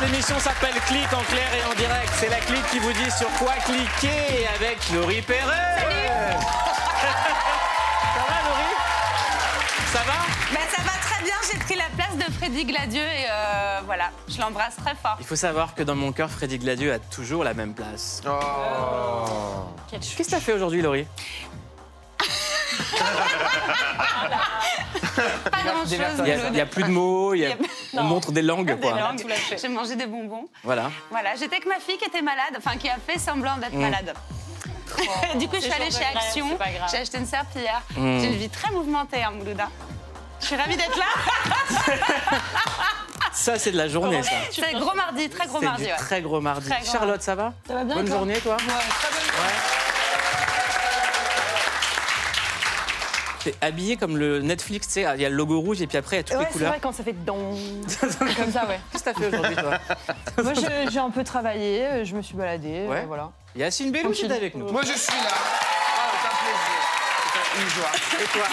[0.00, 2.12] L'émission s'appelle Clic en clair et en direct.
[2.18, 6.36] C'est la clique qui vous dit sur quoi cliquer avec Laurie Perret.
[9.98, 10.18] Ça va
[10.52, 14.10] Ben, ça va très bien, j'ai pris la place de Freddy Gladieux et euh, voilà,
[14.28, 15.16] je l'embrasse très fort.
[15.18, 18.22] Il faut savoir que dans mon cœur, Freddy Gladieux a toujours la même place.
[19.90, 21.06] Qu'est-ce que t'as fait aujourd'hui Laurie
[25.50, 25.92] Pas grand chose.
[25.92, 27.56] Il y, a, plus de mots, il y a-
[27.94, 28.94] on montre des langues quoi.
[29.60, 30.48] J'ai mangé des bonbons.
[30.62, 30.90] Voilà.
[31.10, 33.80] Voilà, j'étais avec ma fille qui était malade, enfin qui a fait semblant d'être Mm.
[33.80, 34.14] malade.
[35.38, 36.58] du coup, je suis allée chez Action,
[36.90, 37.82] j'ai acheté une serpillière.
[37.96, 38.20] Mm.
[38.20, 39.68] J'ai une vie très mouvementée, hein, Moulouda.
[40.40, 41.04] Je suis ravie d'être là.
[43.32, 44.30] Ça c'est de la journée ça.
[44.50, 45.84] C'est gros mardi, très gros mardi.
[45.84, 45.96] du ouais.
[45.96, 46.68] très gros mardi.
[46.68, 49.77] Très Charlotte, ça va Ça va bien, Bonne journée toi Ouais, très bonne
[53.50, 55.96] T'es habillé comme le Netflix, tu sais, il y a le logo rouge et puis
[55.96, 56.70] après il y a toutes Ouais, les c'est couleurs.
[56.70, 57.36] vrai quand ça fait don.
[58.36, 58.78] Comme ça, ouais.
[58.92, 59.78] Qu'est-ce que t'as fait aujourd'hui toi
[60.44, 62.98] Moi, je- j'ai un peu travaillé, euh, je me suis baladée, Ouais.
[62.98, 63.30] euh, voilà.
[63.56, 64.70] Yacine Bellou qui est avec nous.
[64.70, 65.30] Moi, je suis là.
[66.22, 66.80] C'est un plaisir.
[67.54, 68.22] C'est une joie.
[68.22, 68.46] Et toi?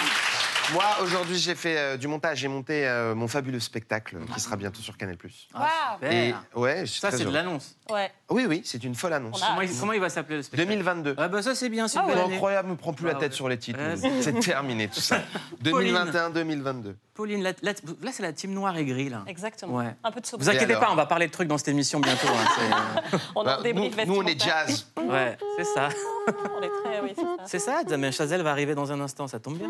[0.72, 2.38] Moi, aujourd'hui, j'ai fait euh, du montage.
[2.38, 5.16] J'ai monté euh, mon fabuleux spectacle qui sera bientôt sur Canal+.
[5.54, 5.66] Waouh.
[6.12, 7.36] Et ouais, je suis Ça très c'est de heureux.
[7.36, 7.76] l'annonce.
[7.90, 8.10] Ouais.
[8.30, 9.40] Oui, oui, c'est une folle annonce.
[9.40, 10.68] Comment, il- comment il va s'appeler le spectacle?
[10.68, 11.14] 2022.
[11.18, 12.24] Ah bah ça c'est bien, c'est une Ah belle ouais.
[12.24, 12.34] année.
[12.34, 13.36] Incroyable, ne prends plus la Ah tête ouais.
[13.36, 13.78] sur les titres.
[13.78, 15.20] Ouais, c'est terminé tout ça.
[15.62, 16.94] 2021-2022.
[17.14, 17.72] Pauline, là, là-
[18.02, 19.22] là, c'est la team noire et gris là.
[19.28, 19.76] Exactement.
[19.76, 19.94] Ouais.
[20.02, 20.56] Un peu de Vous sobriété.
[20.56, 22.26] inquiétez alors pas, on va parler de trucs dans cette émission bientôt.
[22.28, 24.66] hein, On a Bah, débrief nous, nous, on est vestimentaire.
[24.66, 24.86] jazz.
[24.96, 25.88] c'est- ouais, c'est ça.
[26.28, 27.36] On est très, oui, c'est ça.
[27.46, 29.68] C'est ça, Damien Chazelle va arriver dans un instant, ça tombe bien.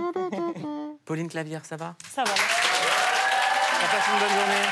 [1.07, 1.95] Pauline Clavière, ça va?
[2.15, 2.35] Ça va.
[2.35, 4.67] Ça passe une bonne journée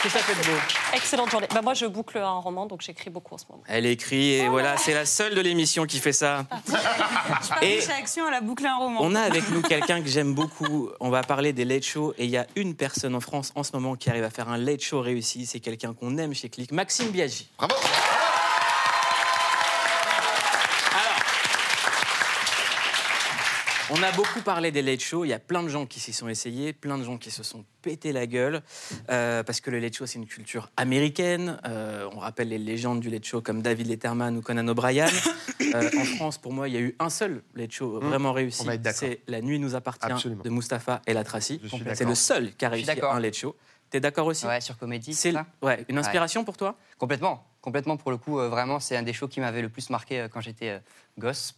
[0.00, 0.56] que ça fait de beau
[0.94, 1.48] Excellente journée.
[1.52, 3.64] Bah, moi, je boucle un roman, donc j'écris beaucoup en ce moment.
[3.66, 6.46] Elle écrit et voilà, c'est la seule de l'émission qui fait ça.
[7.62, 9.00] Et Chez Action, elle a bouclé un roman.
[9.02, 10.90] on a avec nous quelqu'un que j'aime beaucoup.
[11.00, 13.64] On va parler des late shows et il y a une personne en France en
[13.64, 15.46] ce moment qui arrive à faire un late show réussi.
[15.46, 17.50] C'est quelqu'un qu'on aime chez Click, Maxime Biaggi.
[17.58, 17.74] Bravo.
[23.90, 25.24] On a beaucoup parlé des late shows.
[25.24, 27.42] Il y a plein de gens qui s'y sont essayés, plein de gens qui se
[27.42, 28.62] sont pété la gueule.
[29.10, 31.58] euh, parce que le late show, c'est une culture américaine.
[31.66, 35.06] Euh, on rappelle les légendes du late show comme David Letterman ou Conan O'Brien.
[35.74, 38.62] Euh, en France, pour moi, il y a eu un seul late show vraiment réussi.
[38.62, 39.00] on va être d'accord.
[39.00, 40.42] C'est La nuit nous appartient Absolument.
[40.42, 41.60] de Mustapha Atrassi.
[41.62, 43.54] Je suis C'est le seul qui a réussi un late show.
[43.90, 46.76] T'es d'accord aussi Ouais, sur comédie, C'est c'est ça ouais, une inspiration pour toi?
[46.96, 47.44] Complètement.
[47.60, 50.20] Complètement, pour le coup, euh, vraiment, c'est un des shows qui m'avait le plus marqué
[50.20, 50.78] euh, quand j'étais euh,
[51.18, 51.54] gosse.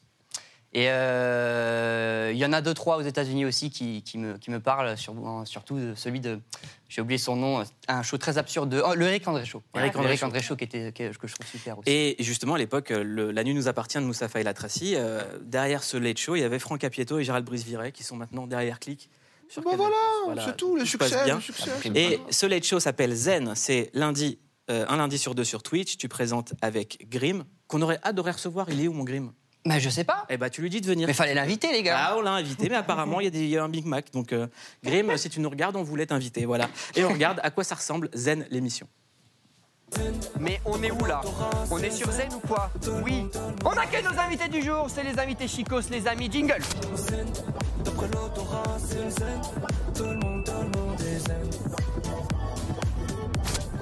[0.73, 4.51] Et euh, il y en a deux, trois aux États-Unis aussi qui, qui me, qui
[4.53, 6.39] me parlent, sur- en- surtout celui de.
[6.89, 8.81] J'ai oublié son nom, un show très absurde de.
[8.85, 9.63] oh, le Eric André Show.
[9.75, 10.27] Eric André Show.
[10.27, 11.91] André Show, qui était, que, que je trouve super aussi.
[11.91, 14.95] Et justement, à l'époque, La nuit nous appartient de Mustapha El Atrassi.
[14.97, 18.17] euh, derrière ce late show, il y avait Franck Capietto et Gérald Brice-Viret qui sont
[18.17, 19.09] maintenant derrière Click.
[19.65, 21.35] Bah voilà, c'est tout, le succès, bien.
[21.37, 21.71] le succès.
[21.97, 23.55] Et ce late show s'appelle Zen.
[23.57, 24.39] C'est lundi,
[24.71, 25.97] euh, un lundi sur deux sur Twitch.
[25.97, 28.71] Tu présentes avec Grim, qu'on aurait adoré recevoir.
[28.71, 29.33] Il est où mon Grim
[29.67, 30.25] Mais je sais pas.
[30.31, 31.07] Eh ben, tu lui dis de venir.
[31.07, 31.99] Mais fallait l'inviter, les gars.
[31.99, 33.85] Ah, on l'a invité, mais apparemment, il y, a des- il y a un Big
[33.85, 34.11] Mac.
[34.13, 34.47] Donc, euh,
[34.83, 36.47] Grim, si tu nous regardes, on voulait t'inviter.
[36.47, 36.69] Voilà.
[36.95, 38.89] Et on regarde à quoi ça ressemble Zen, l'émission.
[40.39, 41.21] Mais on est où là?
[41.71, 42.71] On est sur Zen ou quoi?
[43.05, 43.27] Oui.
[43.65, 46.63] On accueille nos invités du jour, c'est les invités chicos, les amis jingle.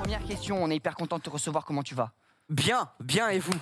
[0.01, 2.13] Première question, on est hyper content de te recevoir, comment tu vas?
[2.49, 3.53] Bien, bien et vous?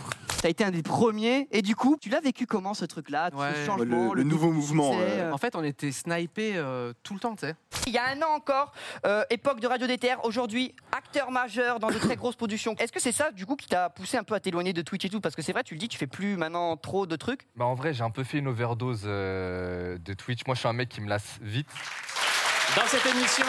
[0.47, 3.53] T'as été un des premiers et du coup, tu l'as vécu comment ce truc-là Ouais,
[3.53, 4.93] Ce changement, le, le nouveau mouvement.
[4.93, 5.31] succès, euh.
[5.31, 5.33] euh.
[5.33, 7.57] En fait, on était snipés euh, tout le temps, tu sais.
[7.89, 8.71] Il y a un an encore,
[9.06, 12.77] euh, époque de Radio DTR, aujourd'hui acteur majeur dans de très grosses productions.
[12.79, 15.05] Est-ce que c'est ça du coup qui t'a poussé un peu à t'éloigner de Twitch
[15.05, 15.21] et tout?
[15.21, 17.49] Parce que c'est vrai, tu le dis, tu fais plus maintenant trop de trucs.
[17.56, 20.47] Bah en vrai, j'ai un peu fait une overdose euh, de Twitch.
[20.47, 21.67] Moi, je suis un mec qui me lasse vite.
[22.76, 23.47] Dans cette émission.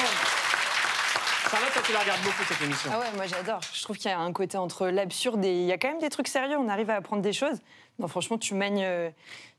[1.50, 2.90] Charlotte, toi, tu la regardes beaucoup, cette émission.
[2.94, 3.62] Ah ouais, moi j'adore.
[3.74, 6.00] Je trouve qu'il y a un côté entre l'absurde et il y a quand même
[6.00, 6.58] des trucs sérieux.
[6.58, 7.58] On arrive à apprendre des choses.
[8.00, 9.10] Non, franchement, tu manies, euh,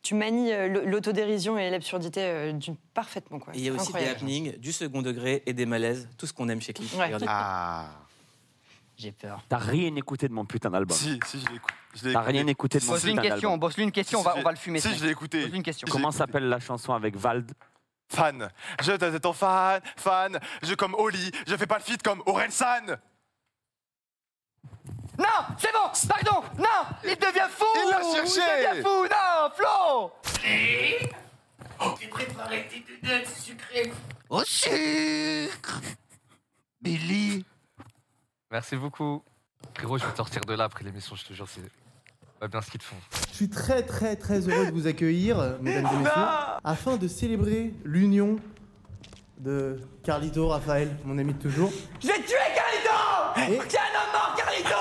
[0.02, 2.52] tu manies euh, l'autodérision et l'absurdité euh,
[2.94, 3.38] parfaitement.
[3.38, 3.55] Quoi.
[3.55, 4.17] Et il y a aussi des incroyable.
[4.17, 6.93] happenings, du second degré et des malaises, tout ce qu'on aime chez Click.
[6.99, 7.11] Ouais.
[7.26, 7.87] Ah.
[8.99, 9.40] J'ai peur.
[9.49, 10.96] T'as rien écouté de mon putain d'album.
[10.96, 11.75] Si, si, je l'ai écouté.
[11.94, 13.61] Je l'ai T'as rien écouté de mon putain question, d'album.
[13.61, 14.81] bosse-lui une question, on va, on va le fumer.
[14.81, 15.43] Si, je l'ai écouté.
[15.43, 15.87] Pose-lui une question.
[15.88, 17.52] Comment s'appelle la chanson avec Vald?
[18.09, 18.51] Fan.
[18.83, 20.41] Je t'attends ton fan, fan.
[20.63, 21.31] Je comme Oli.
[21.47, 22.97] Je fais pas le feat comme Orelsan.
[25.19, 25.27] Non,
[25.59, 28.41] c'est bon, pardon, non, il devient fou Il l'a cherché.
[28.41, 30.13] Il devient fou, non, Flo
[32.39, 33.93] faut arrêter d'être sucré?
[34.29, 35.81] Au sucre
[36.81, 37.45] Billy
[38.51, 39.25] Merci beaucoup.
[39.75, 41.63] Frérot, je vais te sortir de là après l'émission, je te jure, c'est
[42.40, 42.96] pas bien ce qu'ils font.
[43.31, 46.23] Je suis très très très heureux de vous accueillir, mesdames et messieurs,
[46.64, 48.37] afin de célébrer l'union
[49.38, 54.12] de Carlito, Raphaël, mon ami de toujours, Je vais tuer Carlito Et- Tiens, un homme
[54.12, 54.76] mort, Carlito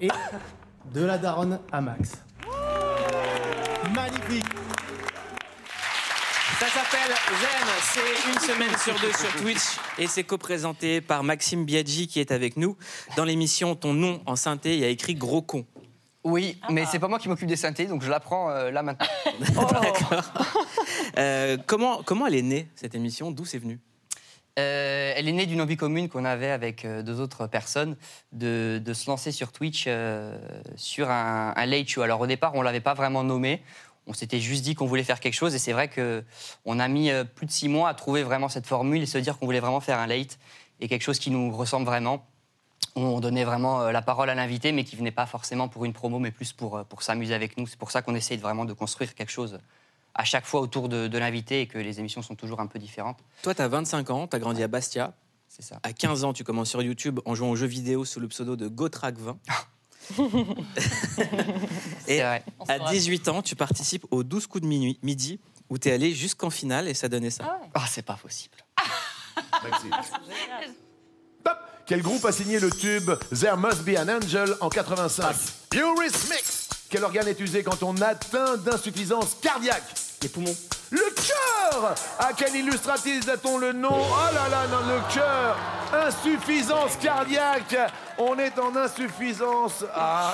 [0.00, 0.08] et
[0.94, 2.12] de la daronne à Max.
[3.94, 4.44] Magnifique
[6.58, 11.64] Ça s'appelle Zen, c'est une semaine sur deux sur Twitch et c'est co-présenté par Maxime
[11.64, 12.76] Biaggi qui est avec nous.
[13.16, 15.64] Dans l'émission Ton nom en synthé, il y a écrit gros con.
[16.22, 19.06] Oui, mais c'est pas moi qui m'occupe des synthés, donc je l'apprends euh, là maintenant.
[21.18, 23.32] Euh, comment, comment elle est née cette émission?
[23.32, 23.80] D'où c'est venu?
[24.58, 27.96] Euh, elle est née d'une envie commune qu'on avait avec euh, deux autres personnes
[28.32, 30.38] de, de se lancer sur Twitch euh,
[30.76, 32.02] sur un, un late show.
[32.02, 33.62] Alors au départ, on l'avait pas vraiment nommé.
[34.06, 36.24] On s'était juste dit qu'on voulait faire quelque chose et c'est vrai que
[36.64, 39.18] on a mis euh, plus de six mois à trouver vraiment cette formule et se
[39.18, 40.38] dire qu'on voulait vraiment faire un late
[40.80, 42.26] et quelque chose qui nous ressemble vraiment.
[42.96, 45.92] On donnait vraiment euh, la parole à l'invité, mais qui venait pas forcément pour une
[45.92, 47.66] promo, mais plus pour, euh, pour s'amuser avec nous.
[47.66, 49.58] C'est pour ça qu'on essaye vraiment de construire quelque chose
[50.14, 52.78] à chaque fois autour de, de l'invité et que les émissions sont toujours un peu
[52.78, 53.18] différentes.
[53.42, 55.14] Toi, tu as 25 ans, tu as grandi à Bastia.
[55.48, 55.78] C'est ça.
[55.82, 58.56] À 15 ans, tu commences sur YouTube en jouant aux jeux vidéo sous le pseudo
[58.56, 59.36] de GoTrack20.
[62.08, 62.40] et à
[62.90, 66.50] 18 ans, tu participes aux 12 coups de minuit, midi, où tu es allé jusqu'en
[66.50, 67.60] finale et ça donnait ça.
[67.74, 68.56] Ah, c'est pas possible.
[71.86, 75.34] Quel groupe a signé le tube There Must Be an Angel en 85
[75.74, 79.82] Eurythmics Quel organe est usé quand on atteint d'insuffisance cardiaque?
[80.22, 80.54] Les poumons.
[80.90, 81.94] Le cœur!
[82.18, 83.88] À quel illustratif a-t-on le nom?
[83.92, 85.56] Oh là là, non, le cœur!
[85.92, 87.76] Insuffisance cardiaque!
[88.18, 89.84] On est en insuffisance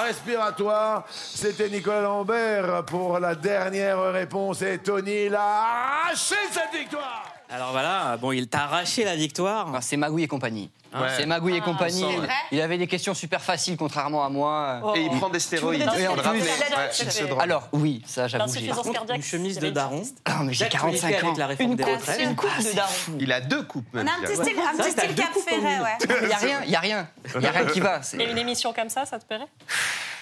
[0.03, 1.05] respiratoire.
[1.11, 8.17] C'était Nicolas Lambert pour la dernière réponse et Tony l'a arraché cette victoire Alors voilà,
[8.21, 9.69] bon, il t'a arraché la victoire.
[9.75, 10.71] Ah, c'est Magouille et compagnie.
[10.95, 11.09] Ouais.
[11.17, 12.05] C'est Magouille et Ah, compagnie.
[12.51, 14.81] Il avait des questions super faciles, contrairement à moi.
[14.97, 16.41] Et il prend des stéroïdes, Et en plus-.
[16.41, 17.41] Ouais.
[17.41, 18.53] Alors, oui, ça, j'avoue.
[18.53, 20.03] j'ai- Par contre, une chemise de daron.
[20.25, 21.27] Ah, mais j'ai D'actualité 45 ans.
[21.29, 22.21] avec la réforme Une des coupe, retraites.
[22.21, 22.91] une coupe de daron.
[23.21, 24.07] Il a deux coupes même.
[24.07, 26.19] On a un petit style, un petit style Cap Ferret, ouais.
[26.23, 27.09] Il y a rien, il y a rien.
[27.37, 28.01] Il y a rien qui va.
[28.19, 29.49] Et une émission comme ça, ça te plairait?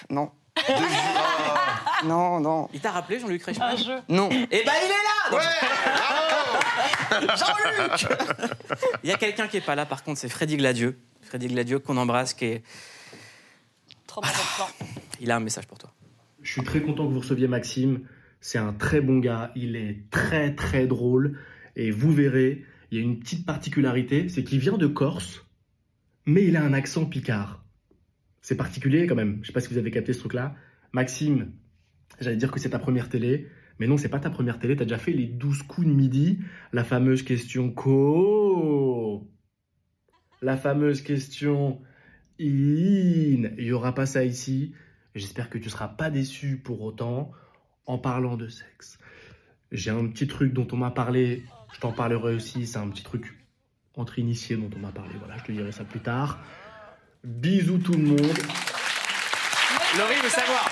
[0.09, 0.29] Non.
[2.05, 2.69] Non, non.
[2.73, 3.73] Il t'a rappelé Jean-Luc Reichmann?
[3.73, 4.01] Un jeu.
[4.09, 4.29] Non.
[4.31, 5.41] Eh ben il est là
[7.21, 8.07] Jean-Luc
[9.03, 10.97] Il y a quelqu'un qui est pas là, par contre, c'est Freddy Gladieux.
[11.21, 12.63] Freddy Gladieux qu'on embrasse, qui est...
[14.07, 14.21] Trop.
[15.19, 15.91] Il a un message pour toi.
[16.41, 18.01] Je suis très content que vous receviez Maxime.
[18.39, 19.51] C'est un très bon gars.
[19.55, 21.39] Il est très très drôle.
[21.75, 25.45] Et vous verrez, il y a une petite particularité, c'est qu'il vient de Corse,
[26.25, 27.63] mais il a un accent picard.
[28.41, 29.39] C'est particulier quand même.
[29.41, 30.55] Je sais pas si vous avez capté ce truc-là.
[30.93, 31.51] Maxime,
[32.19, 34.75] j'allais dire que c'est ta première télé, mais non, c'est pas ta première télé.
[34.75, 36.39] T'as déjà fait les 12 coups de midi,
[36.71, 39.29] la fameuse question co.
[40.41, 41.81] La fameuse question
[42.39, 43.49] in.
[43.57, 44.73] Il y aura pas ça ici.
[45.15, 47.31] J'espère que tu seras pas déçu pour autant
[47.85, 48.97] en parlant de sexe.
[49.71, 51.43] J'ai un petit truc dont on m'a parlé,
[51.73, 53.37] je t'en parlerai aussi, c'est un petit truc
[53.95, 56.39] entre initiés dont on m'a parlé, voilà, je te dirai ça plus tard.
[57.23, 58.37] Bisous tout le monde.
[59.97, 60.69] Laurie veut savoir.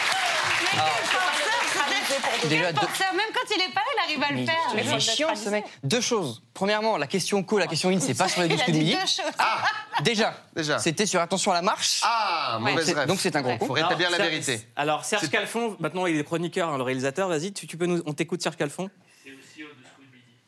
[2.48, 4.72] Déjà, deux- même quand il est pas là, il arrive à le Mais, faire.
[4.75, 5.64] mais c'est chiant ce mec.
[5.84, 6.44] Deux choses.
[6.53, 8.77] Premièrement, la question co, la question in, c'est pas sur les Il 12 a coups
[8.77, 8.98] de midi.
[9.39, 9.63] Ah,
[10.03, 10.36] déjà.
[10.56, 10.80] Déjà.
[10.80, 12.01] C'était sur attention à la marche.
[12.03, 13.08] Ah, Donc mauvaise c'est- rêve.
[13.08, 13.68] Donc c'est un gros coup.
[13.68, 14.62] Faut rétablir la Alors, vérité.
[14.75, 18.01] Alors, Serge Calfon, maintenant il est chroniqueur, hein, le réalisateur, vas-y, tu, tu peux nous,
[18.06, 18.89] on t'écoute Serge Calfon.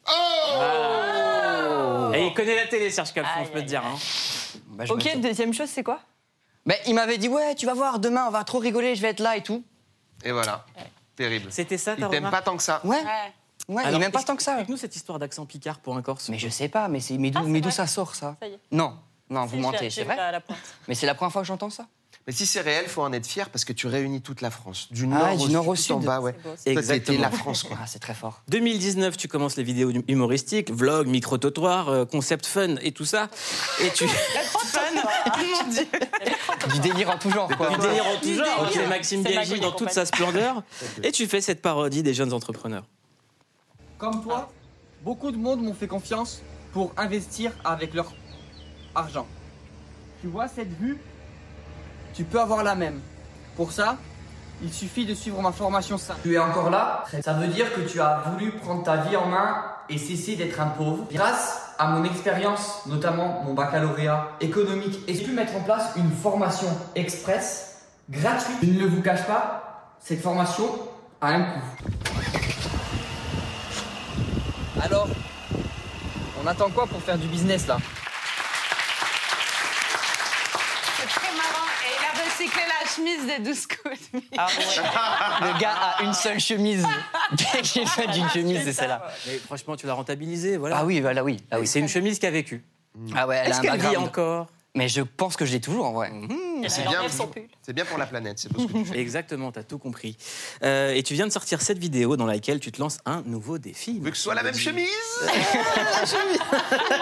[0.08, 3.84] Oh Et il connaît la télé, Serge Calfon, je peux te dire.
[3.86, 3.96] hein.
[4.68, 6.00] Bah, Ok, deuxième chose, c'est quoi?
[6.66, 9.10] Mais il m'avait dit ouais, tu vas voir, demain on va trop rigoler, je vais
[9.10, 9.64] être là et tout.
[10.24, 10.66] Et voilà.
[11.16, 11.48] Terrible.
[11.52, 12.82] C'était ça, Il ta t'aime remarque pas tant que ça.
[12.84, 13.02] Ouais.
[13.68, 13.82] Ouais.
[13.84, 14.52] Alors, il même pas tant que ça.
[14.54, 16.30] Explique-nous cette histoire d'accent picard pour un Corse.
[16.30, 17.76] Mais je sais pas, mais c'est mais d'où Ah, c'est mais d'où vrai.
[17.76, 18.60] ça sort ça Ça y est.
[18.72, 18.96] Non,
[19.30, 20.16] non, Si, vous j'ai- mentez, j'ai c'est vrai.
[20.18, 20.60] la- la pointe.
[20.88, 21.88] Mais c'est la première fois que j'entends ça.
[22.28, 24.88] Mais si c'est réel, faut en être fier parce que tu réunis toute la France.
[24.92, 26.08] Du Ah, nord, du au, nord au sud, en sud.
[26.08, 26.34] bas, ouais.
[26.34, 27.20] C'est beau, Toi, t'étais Exactement.
[27.22, 27.78] la France, quoi.
[27.80, 28.42] Ah, c'est très fort.
[28.48, 33.30] 2019, tu commences les vidéos humoristiques, vlog, micro-trottoir, euh, concept fun et tout ça.
[33.82, 34.06] Et tu.
[36.74, 37.70] Du délire en tout genre quoi.
[37.70, 38.70] du délire en tout genre.
[38.76, 40.64] es Maxime Biaggi dans et toute sa splendeur.
[41.04, 42.86] Et tu fais cette parodie des jeunes entrepreneurs.
[43.98, 44.52] Comme toi,
[45.04, 46.42] beaucoup de monde m'ont fait confiance
[46.74, 48.12] pour investir avec leur
[48.94, 49.28] argent.
[50.22, 50.98] Tu vois cette vue?
[52.14, 53.00] Tu peux avoir la même.
[53.56, 53.98] Pour ça,
[54.62, 56.22] il suffit de suivre ma formation simple.
[56.24, 57.04] Tu es encore là?
[57.24, 60.60] Ça veut dire que tu as voulu prendre ta vie en main et cesser d'être
[60.60, 61.06] un pauvre.
[61.12, 66.12] Grâce à mon expérience, notamment mon baccalauréat économique, et j'ai pu mettre en place une
[66.12, 68.58] formation express gratuite.
[68.62, 70.66] Je ne vous cache pas, cette formation
[71.22, 71.66] a un coût.
[74.82, 75.08] Alors,
[76.44, 77.78] on attend quoi pour faire du business là
[80.98, 81.68] C'est très marrant.
[81.84, 84.00] Et il a recyclé la chemise des 12 coups.
[84.38, 84.48] Ah
[85.42, 86.86] Le gars a une seule chemise.
[87.64, 89.08] J'ai fait d'une chemise, c'est celle-là.
[89.28, 90.78] Mais franchement, tu l'as rentabilisé, voilà.
[90.80, 91.38] Ah oui, voilà, oui.
[91.52, 91.68] Ah oui.
[91.68, 92.64] C'est une chemise qui a vécu.
[93.16, 94.08] Ah ouais, elle a Est-ce un qu'elle vit background.
[94.08, 94.48] encore?
[94.76, 96.12] Mais je pense que je l'ai toujours en vrai.
[96.64, 97.02] Et C'est bien,
[97.66, 99.00] c'est bien pour la planète, c'est ce que tu fais.
[99.00, 100.16] Exactement, t'as tout compris.
[100.62, 103.58] Euh, et tu viens de sortir cette vidéo dans laquelle tu te lances un nouveau
[103.58, 104.00] défi.
[104.00, 104.86] Veux que ce soit la même chemise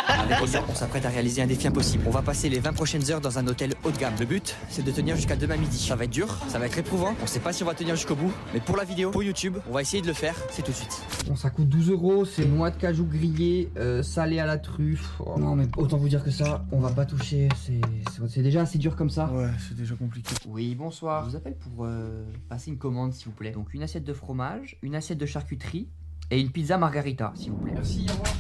[0.08, 2.05] Avec Osa, on s'apprête à réaliser un défi impossible.
[2.08, 4.13] On va passer les 20 prochaines heures dans un hôtel haut de gamme.
[4.17, 5.77] Le but, c'est de tenir jusqu'à demain midi.
[5.77, 7.13] Ça va être dur, ça va être éprouvant.
[7.22, 9.58] On sait pas si on va tenir jusqu'au bout, mais pour la vidéo, pour YouTube,
[9.70, 10.38] on va essayer de le faire.
[10.50, 11.01] C'est tout de suite.
[11.27, 15.10] Bon, ça coûte 12 euros, c'est noix de cajou grillée, euh, salé à la truffe.
[15.20, 17.50] Oh, non, mais autant vous dire que ça, on va pas toucher.
[18.29, 19.29] C'est déjà assez dur comme ça.
[19.29, 20.34] Ouais, c'est déjà compliqué.
[20.53, 21.24] Oui, bonsoir.
[21.25, 23.50] Je vous appelle pour euh, passer une commande, s'il vous plaît.
[23.50, 25.89] Donc une assiette de fromage, une assiette de charcuterie
[26.29, 27.72] et une pizza margarita, s'il vous plaît.
[27.74, 28.36] Merci, au revoir.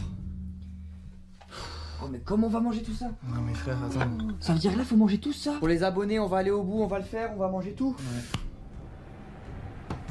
[2.03, 3.07] Oh, mais comment on va manger tout ça?
[3.33, 4.15] Non mais frère, attends.
[4.39, 5.53] Ça veut dire là, faut manger tout ça?
[5.57, 7.73] Pour les abonnés, on va aller au bout, on va le faire, on va manger
[7.73, 7.95] tout.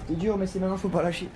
[0.09, 1.29] C'est dur, mais c'est maintenant, faut pas lâcher.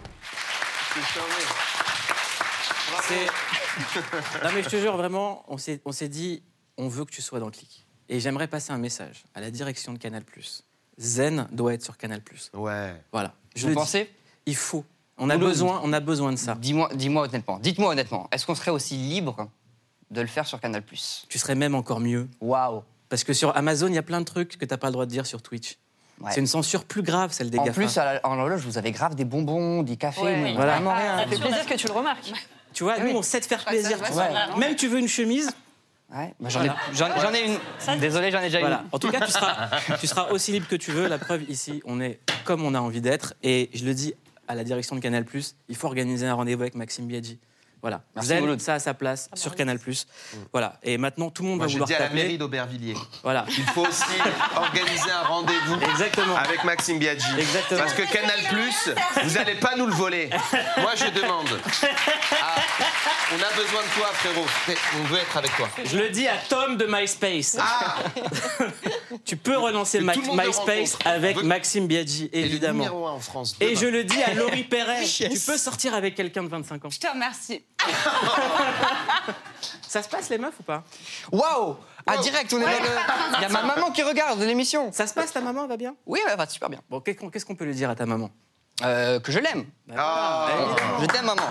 [3.03, 3.27] C'est-
[4.43, 6.43] non mais je te jure vraiment, on s'est on s'est dit,
[6.77, 7.86] on veut que tu sois dans le clic.
[8.09, 10.23] Et j'aimerais passer un message à la direction de Canal+.
[10.99, 12.21] Zen doit être sur Canal+.
[12.55, 12.95] Ouais.
[13.13, 13.33] Voilà.
[13.55, 13.79] Je Vous le dis.
[13.81, 14.11] pensez
[14.47, 14.85] Il faut.
[15.19, 16.55] On a Vous besoin, on a besoin de ça.
[16.55, 17.59] Dis-moi, dis-moi honnêtement.
[17.59, 18.29] Dites-moi honnêtement.
[18.33, 19.49] Est-ce qu'on serait aussi libre
[20.11, 20.83] de le faire sur Canal
[21.29, 22.29] Tu serais même encore mieux.
[22.41, 22.83] Waouh.
[23.09, 25.07] Parce que sur Amazon, il y a plein de trucs que t'as pas le droit
[25.07, 25.77] de dire sur Twitch.
[26.21, 26.31] Ouais.
[26.33, 27.75] C'est une censure plus grave, celle des En GAFA.
[27.75, 30.23] plus, à la- en horloge, vous avez grave des bonbons, des cafés.
[30.23, 30.55] Ouais.
[30.55, 30.75] Voilà.
[30.75, 31.19] Vraiment rien.
[31.19, 32.33] Ça fait plaisir que tu le remarques.
[32.73, 33.99] Tu vois, nous, on sait te faire plaisir.
[34.03, 34.57] tu vois.
[34.57, 35.51] Même tu veux une chemise.
[36.15, 37.15] Ouais, bah, j'en ai- Voilà.
[37.17, 37.99] j'en- j'en ai une.
[38.01, 38.83] Désolé, j'en ai déjà Voilà.
[38.85, 38.89] une.
[38.93, 39.69] En tout cas, tu seras,
[40.01, 41.09] tu seras aussi libre que tu veux.
[41.09, 43.35] La preuve, ici, on est comme on a envie d'être.
[43.43, 44.15] Et je le dis
[44.49, 45.25] à la direction de Canal+,
[45.69, 47.41] il faut organiser un rendez-vous avec Maxime Biaggi.
[47.83, 48.01] Voilà.
[48.17, 48.61] Merci, Zen, Mouloud.
[48.61, 49.79] ça a sa place sur Canal+.
[50.53, 50.79] Voilà.
[50.83, 52.23] Et maintenant, tout le monde Moi, va vouloir dit à la t'appeler.
[52.23, 52.95] mairie d'Aubervilliers.
[53.23, 53.45] Voilà.
[53.49, 54.03] Il faut aussi
[54.57, 56.35] organiser un rendez-vous Exactement.
[56.37, 57.27] avec Maxime Biaggi.
[57.39, 57.81] Exactement.
[57.81, 58.41] Parce que Canal
[59.25, 60.31] vous n'allez pas nous le voler.
[60.79, 61.49] Moi, je demande.
[63.29, 64.47] Ah, on a besoin de toi, frérot.
[65.01, 65.69] On veut être avec toi.
[65.85, 67.57] Je le dis à Tom de MySpace.
[69.25, 72.85] tu peux relancer Ma- MySpace avec Veut- Maxime Biaggi, Et le évidemment.
[72.85, 73.57] numéro un en France.
[73.61, 75.17] Et je le dis à Laurie Perret, Yes.
[75.19, 76.91] tu peux sortir avec quelqu'un de 25 ans.
[76.91, 77.65] Je te remercie.
[79.89, 80.85] Ça se passe les meufs ou pas?
[81.33, 82.77] Waouh Ah, direct, on est dans le.
[83.39, 84.93] Il y a ma maman qui regarde l'émission.
[84.93, 85.95] Ça se passe, ta maman va bien?
[86.07, 86.81] Oui, elle va super bien.
[86.91, 88.31] Bon, qu'est-ce qu'on- qu'est-ce qu'on peut lui dire à ta maman?
[88.85, 89.65] Euh, que je l'aime.
[89.97, 90.49] Ah.
[91.01, 91.43] Je t'aime, maman.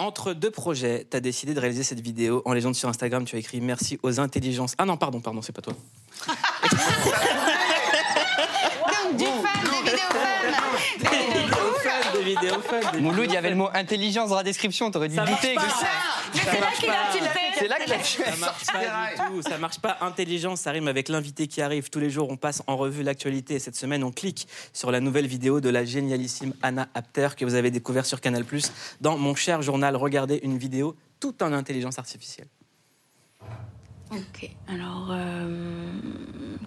[0.00, 2.40] Entre deux projets, tu as décidé de réaliser cette vidéo.
[2.44, 4.74] En légende sur Instagram, tu as écrit merci aux intelligences.
[4.78, 5.74] Ah non, pardon, pardon, c'est pas toi.
[9.08, 9.98] Donc, du fun, des vidéos.
[13.00, 15.54] Mouloud, il y avait le mot intelligence dans la description, t'aurais dû Ça marche douter.
[15.54, 15.62] pas.
[15.62, 15.68] que-
[16.34, 17.40] Mais c'est là qu'il a tilté.
[17.58, 18.80] C'est là que la Ça marche pas
[19.28, 19.96] du tout, ça marche pas.
[20.00, 21.90] Intelligence, ça rime avec l'invité qui arrive.
[21.90, 23.54] Tous les jours, on passe en revue l'actualité.
[23.54, 27.44] Et Cette semaine, on clique sur la nouvelle vidéo de la génialissime Anna Apter que
[27.44, 28.44] vous avez découvert sur Canal+.
[29.00, 32.46] Dans Mon cher journal, regardez une vidéo tout en intelligence artificielle.
[34.10, 35.90] Ok, alors euh,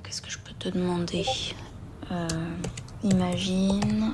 [0.04, 1.26] qu'est-ce que je peux te demander?
[2.12, 2.28] Euh,
[3.04, 4.14] Imagine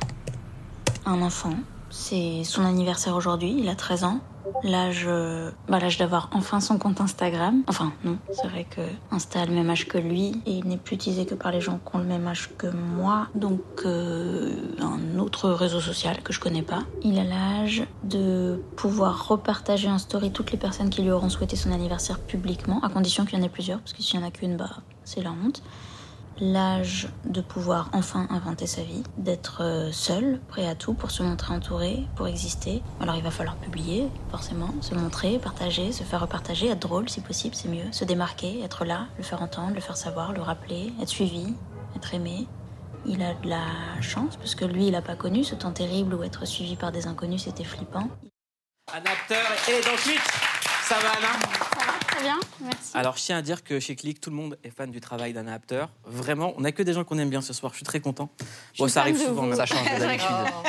[1.07, 1.53] un enfant,
[1.89, 4.19] c'est son anniversaire aujourd'hui, il a 13 ans.
[4.63, 7.63] L'âge euh, bah, l'âge d'avoir enfin son compte Instagram.
[7.67, 10.77] Enfin, non, c'est vrai que Insta a le même âge que lui et il n'est
[10.77, 13.27] plus utilisé que par les gens qui ont le même âge que moi.
[13.35, 16.83] Donc, euh, un autre réseau social que je connais pas.
[17.03, 21.55] Il a l'âge de pouvoir repartager en story toutes les personnes qui lui auront souhaité
[21.55, 24.25] son anniversaire publiquement, à condition qu'il y en ait plusieurs, parce que s'il y en
[24.25, 24.69] a qu'une, bah,
[25.03, 25.61] c'est la honte
[26.39, 31.23] l'âge de pouvoir enfin inventer sa vie, d'être euh, seul, prêt à tout pour se
[31.23, 32.81] montrer entouré, pour exister.
[32.99, 37.21] Alors il va falloir publier, forcément, se montrer, partager, se faire repartager, être drôle si
[37.21, 40.93] possible, c'est mieux, se démarquer, être là, le faire entendre, le faire savoir, le rappeler,
[41.01, 41.53] être suivi,
[41.95, 42.47] être aimé.
[43.05, 43.65] Il a de la
[44.01, 46.91] chance parce que lui, il n'a pas connu ce temps terrible où être suivi par
[46.91, 48.09] des inconnus, c'était flippant.
[48.93, 49.35] Apter
[49.69, 50.21] est dans Click.
[50.83, 52.91] Ça va, Anna Très bien, merci.
[52.95, 55.33] Alors, je tiens à dire que chez Click, tout le monde est fan du travail
[55.33, 55.85] d'Anna Apter.
[56.03, 57.73] Vraiment, on n'a que des gens qu'on aime bien ce soir.
[57.73, 58.31] Je suis très content.
[58.73, 59.53] Je suis ça arrive souvent.
[59.53, 60.27] Ça change de d'habitude.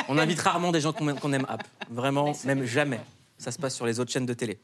[0.09, 1.63] On invite rarement des gens qu'on aime, app.
[1.89, 2.99] Vraiment, même jamais.
[3.39, 4.59] Ça se passe sur les autres chaînes de télé.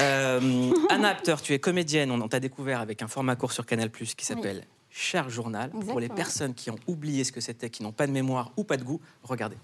[0.00, 2.10] Euh, Anna Apter, tu es comédienne.
[2.10, 5.70] On, t'a découvert avec un format court sur Canal qui s'appelle Cher Journal.
[5.70, 8.64] Pour les personnes qui ont oublié ce que c'était, qui n'ont pas de mémoire ou
[8.64, 9.56] pas de goût, regardez.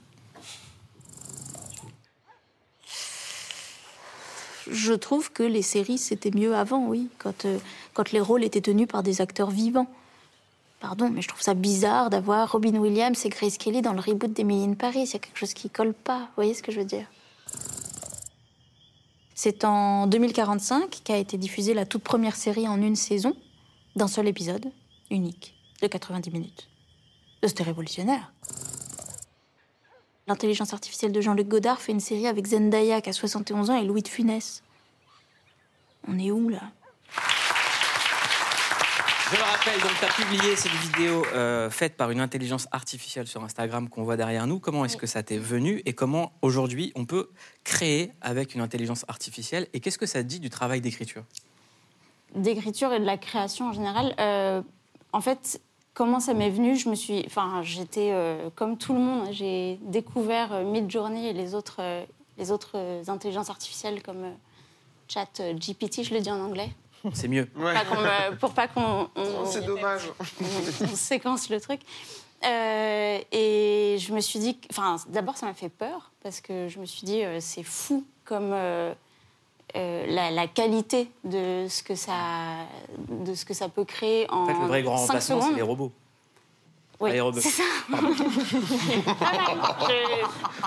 [4.71, 7.59] Je trouve que les séries, c'était mieux avant, oui, quand, euh,
[7.95, 9.89] quand les rôles étaient tenus par des acteurs vivants.
[10.81, 14.33] Pardon, mais je trouve ça bizarre d'avoir Robin Williams et Grace Kelly dans le reboot
[14.33, 15.05] d'Emily in Paris.
[15.05, 16.19] Il y a quelque chose qui colle pas.
[16.19, 17.07] Vous voyez ce que je veux dire?
[19.35, 23.35] C'est en 2045 qu'a été diffusée la toute première série en une saison,
[23.97, 24.67] d'un seul épisode,
[25.11, 26.69] unique, de 90 minutes.
[27.43, 28.33] C'était révolutionnaire.
[30.29, 33.85] L'intelligence artificielle de Jean-Luc Godard fait une série avec Zendaya qui a 71 ans et
[33.85, 34.63] Louis de Funès.
[36.07, 36.61] On est où là?
[39.31, 43.27] Je le rappelle, donc tu as publié cette vidéo euh, faite par une intelligence artificielle
[43.27, 44.59] sur Instagram qu'on voit derrière nous.
[44.59, 47.31] Comment est-ce que ça t'est venu et comment aujourd'hui on peut
[47.65, 51.25] créer avec une intelligence artificielle et qu'est-ce que ça dit du travail d'écriture?
[52.35, 54.15] D'écriture et de la création en général.
[54.19, 54.61] euh,
[55.15, 55.63] en fait,
[55.99, 59.27] comment ça m'est venu Je me suis, enfin, j'étais euh, comme tout le monde.
[59.33, 62.05] J'ai découvert euh, Midjourney et les autres, euh,
[62.39, 64.33] les autres euh, intelligences artificielles comme euh,
[65.09, 66.71] Chat euh, GPT, je le dis en anglais.
[67.15, 67.47] C'est mieux.
[67.47, 70.03] Pas qu'on me- pour pas qu'on on- C'est dommage.
[70.41, 71.81] on, on séquence le truc.
[72.47, 76.79] Euh, et je me suis dit, enfin, d'abord ça m'a fait peur parce que je
[76.79, 78.53] me suis dit, euh, c'est fou comme
[79.77, 82.15] euh, euh, la, la qualité de ce que ça,
[83.09, 85.51] de ce que ça peut créer en, En fait, le vrai grand cinq remplacement, secondes.
[85.53, 85.93] c'est les robots.
[87.01, 87.41] Oui, les robots.
[87.41, 87.63] c'est ça.
[87.91, 87.97] Je-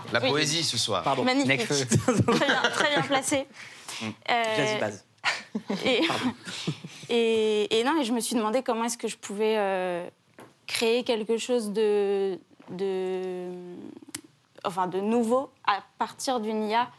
[0.13, 0.29] La oui.
[0.29, 1.03] poésie ce soir.
[1.03, 1.23] Pardon.
[1.23, 1.67] Magnifique.
[1.67, 3.47] très, bien, très bien placé.
[4.03, 5.05] Euh, Jazzy Baz.
[5.85, 6.01] et,
[7.13, 10.07] et, et non, et je me suis demandé comment est-ce que je pouvais euh,
[10.67, 12.39] créer quelque chose de,
[12.69, 13.49] de,
[14.63, 16.89] enfin, de nouveau à partir d'une IA,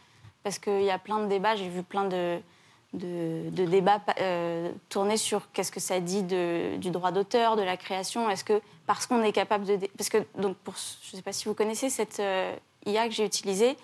[0.43, 2.39] parce qu'il y a plein de débats, j'ai vu plein de,
[2.93, 7.61] de, de débats euh, tourner sur qu'est-ce que ça dit de- du droit d'auteur, de
[7.63, 9.79] la création, est-ce que parce qu'on est capable de...
[9.97, 12.53] Parce que, donc, pour, je ne sais pas si vous connaissez cette euh,
[12.85, 13.77] IA que j'ai utilisée,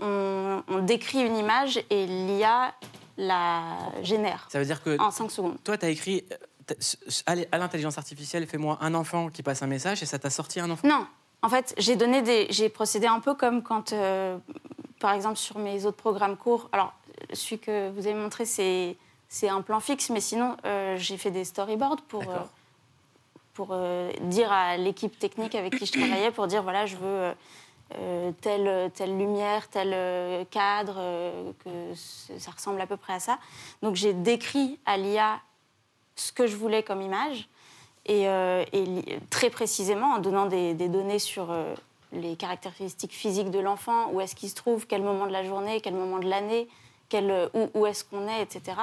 [0.00, 2.72] on, on décrit une image et l'IA
[3.16, 3.62] la
[4.02, 5.56] génère Ça veut dire que en 5 secondes.
[5.62, 10.02] toi, tu as écrit euh, à l'intelligence artificielle, fais-moi un enfant qui passe un message
[10.02, 10.86] et ça t'a sorti un enfant.
[10.88, 11.06] Non,
[11.42, 14.38] en fait, j'ai donné des, j'ai procédé un peu comme quand, euh,
[15.04, 16.70] par exemple, sur mes autres programmes courts.
[16.72, 16.94] Alors,
[17.34, 18.96] celui que vous avez montré, c'est
[19.28, 22.38] c'est un plan fixe, mais sinon, euh, j'ai fait des storyboards pour euh,
[23.52, 27.34] pour euh, dire à l'équipe technique avec qui je travaillais, pour dire voilà, je veux
[28.40, 30.94] telle, telle lumière, tel cadre,
[31.62, 33.38] que ça ressemble à peu près à ça.
[33.82, 35.38] Donc j'ai décrit à l'IA
[36.16, 37.46] ce que je voulais comme image,
[38.06, 38.26] et,
[39.28, 41.54] très précisément en donnant des, des données sur
[42.14, 45.80] les caractéristiques physiques de l'enfant, où est-ce qu'il se trouve, quel moment de la journée,
[45.80, 46.68] quel moment de l'année,
[47.08, 48.76] quel, euh, où, où est-ce qu'on est, etc.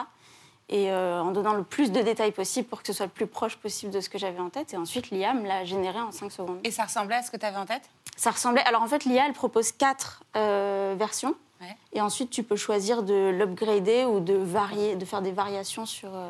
[0.69, 3.27] Et euh, en donnant le plus de détails possible pour que ce soit le plus
[3.27, 4.73] proche possible de ce que j'avais en tête.
[4.73, 6.59] Et ensuite, l'IA me l'a généré en 5 secondes.
[6.63, 7.89] Et ça ressemblait à ce que tu avais en tête?
[8.15, 8.63] Ça ressemblait.
[8.63, 11.35] Alors en fait, l'IA, elle propose quatre euh, versions.
[11.59, 11.75] Ouais.
[11.93, 16.09] Et ensuite, tu peux choisir de l'upgrader ou de, varier, de faire des variations sur.
[16.13, 16.29] euh,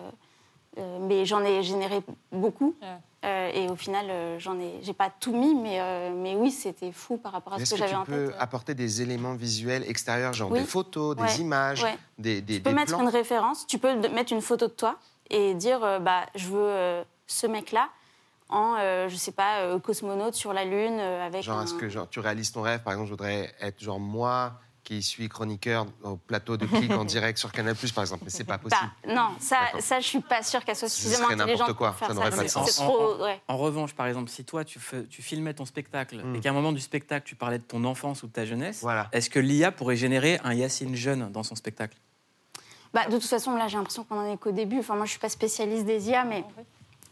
[0.78, 2.76] euh, mais j'en ai généré beaucoup.
[3.24, 6.50] Euh, et au final, euh, j'en ai, j'ai pas tout mis, mais, euh, mais oui,
[6.50, 8.36] c'était fou par rapport à ce Est-ce que que j'avais tu en peux tête.
[8.40, 10.60] apporter des éléments visuels extérieurs, genre Oui.
[10.60, 11.36] des photos, des Ouais.
[11.36, 11.96] images, Ouais.
[12.18, 14.72] des, des, Tu peux des mettre plans une référence, tu peux mettre une photo de
[14.74, 14.98] toi
[15.30, 17.90] et dire euh, bah, je veux euh, ce mec-là
[18.50, 21.64] en, euh, je sais pas, euh, cosmonaute sur la Lune euh, avec Genre, un...
[21.66, 24.54] est-ce que genre, tu réalises ton rêve Par exemple, je voudrais être genre moi
[24.92, 28.24] qui suis chroniqueur au plateau de clic en direct sur Canal+, par exemple.
[28.26, 28.90] Mais c'est pas possible.
[29.06, 31.78] Bah, non, ça, ça, je suis pas sûre qu'elle soit Ce suffisamment serait intelligente n'importe
[31.78, 32.20] quoi, pour faire ça ça.
[32.20, 32.80] n'aurait pas de sens.
[32.80, 33.42] En- trop, en, ouais.
[33.48, 36.36] en revanche, par exemple, si toi, tu, fais- tu filmais ton spectacle Hmm.
[36.36, 38.86] et qu'à un moment du spectacle, tu parlais de ton enfance ou de ta jeunesse,
[39.14, 41.96] est-ce que l'IA pourrait générer un Yacine jeune dans son spectacle?
[42.94, 44.80] Bah, de toute façon, là, j'ai l'impression qu'on en est qu'au début.
[44.80, 46.44] Enfin, moi, je suis pas spécialiste des IA, mais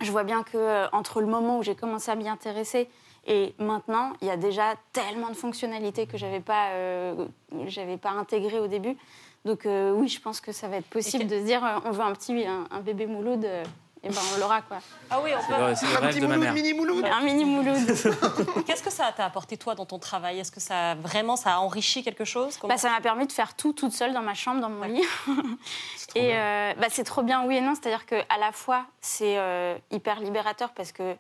[0.01, 2.89] je vois bien que euh, entre le moment où j'ai commencé à m'y intéresser
[3.29, 7.27] et maintenant, il y a déjà tellement de fonctionnalités que j'avais pas, euh,
[7.67, 8.97] j'avais pas intégrées au début.
[9.45, 11.91] Donc euh, oui, je pense que ça va être possible de se dire, euh, on
[11.91, 13.63] veut un petit, un, un bébé Mouloud, euh,
[14.01, 14.77] et ben on l'aura quoi.
[15.09, 17.05] Ah oui, on c'est le Un petit Mouloud, mini Mouloud.
[17.05, 17.85] Un mini Mouloud.
[18.65, 20.39] Qu'est-ce que ça t'a apporté toi dans ton travail?
[20.39, 22.57] Est-ce que ça vraiment ça a enrichi quelque chose?
[22.63, 25.03] Bah, ça m'a permis de faire tout toute seule dans ma chambre, dans mon lit.
[26.15, 27.75] et euh, bah, c'est trop bien, oui et non.
[27.75, 31.15] C'est-à-dire qu'à la fois, c'est euh, hyper libérateur parce que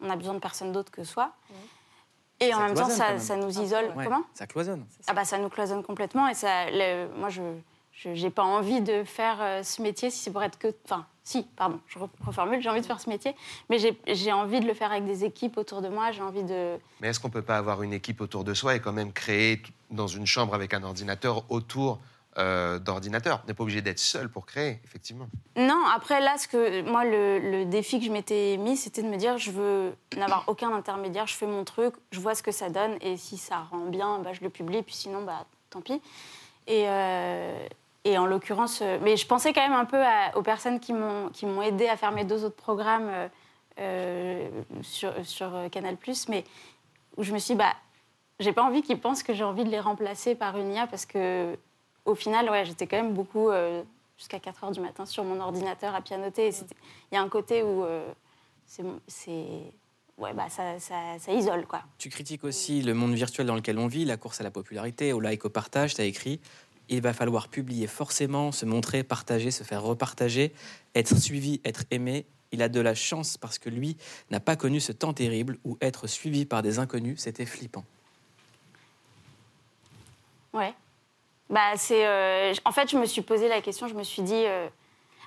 [0.00, 1.32] on a besoin de personne d'autre que soi.
[2.40, 3.18] Et en même temps, ça, même.
[3.20, 3.92] ça nous isole.
[3.96, 4.84] Ouais, Comment Ça cloisonne.
[5.06, 6.28] ah bah, Ça nous cloisonne complètement.
[6.28, 10.32] Et ça, le- moi, je n'ai pas envie de faire euh, ce métier si c'est
[10.32, 10.74] pour être que...
[10.84, 13.34] Enfin, si, pardon, je re- reformule, j'ai envie de faire ce métier,
[13.70, 16.42] mais j'ai- j'ai envie de le faire avec des équipes autour de moi, j'ai envie
[16.42, 16.76] de...
[17.00, 19.62] Mais est-ce qu'on peut pas avoir une équipe autour de soi et quand même créer
[19.90, 21.98] dans une chambre avec un ordinateur autour
[22.38, 25.26] euh, d'ordinateur On n'est pas obligé d'être seul pour créer, effectivement.
[25.56, 29.16] Non, après là, ce que moi le, défi que je m'étais mis, c'était de me
[29.16, 32.70] dire je veux n'avoir aucun intermédiaire, je fais mon truc, je vois ce que ça
[32.70, 36.00] donne et si ça rend bien, bah, je le publie, puis sinon, bah tant pis.
[36.66, 37.66] Et, euh,
[38.06, 40.02] en l'occurrence, euh, mais je pensais quand même un peu
[40.34, 43.10] aux personnes qui m'ont aidé à faire mes deux autres programmes.
[44.82, 45.96] sur, sur Canal+,
[46.28, 46.44] mais
[47.16, 47.74] où je me suis dit, bah,
[48.40, 51.06] j'ai pas envie qu'ils pensent que j'ai envie de les remplacer par une IA parce
[51.06, 51.56] que,
[52.04, 53.82] au final, ouais, j'étais quand même beaucoup euh,
[54.18, 56.50] jusqu'à 4 heures du matin sur mon ordinateur à pianoter.
[57.10, 58.06] Il y a un côté où euh,
[58.66, 59.46] c'est, c'est,
[60.18, 61.82] ouais, bah, ça, ça, ça isole, quoi.
[61.98, 65.12] Tu critiques aussi le monde virtuel dans lequel on vit, la course à la popularité,
[65.12, 65.94] au like, au partage.
[65.94, 66.40] Tu as écrit
[66.88, 70.52] il va falloir publier forcément, se montrer, partager, se faire repartager,
[70.94, 72.26] être suivi, être aimé.
[72.52, 73.96] Il a de la chance parce que lui
[74.30, 77.84] n'a pas connu ce temps terrible où être suivi par des inconnus, c'était flippant.
[80.52, 80.74] Ouais.
[81.50, 84.44] Bah, c'est, euh, en fait, je me suis posé la question, je me suis dit,
[84.46, 84.68] euh,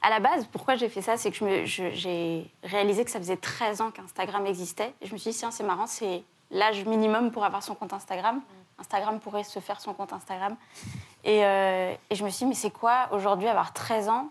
[0.01, 3.81] à la base, pourquoi j'ai fait ça C'est que j'ai réalisé que ça faisait 13
[3.81, 4.93] ans qu'Instagram existait.
[5.01, 8.41] Je me suis dit, tiens, c'est marrant, c'est l'âge minimum pour avoir son compte Instagram.
[8.79, 10.55] Instagram pourrait se faire son compte Instagram.
[11.23, 14.29] Et, euh, je me suis dit, mais c'est quoi aujourd'hui avoir 13 ans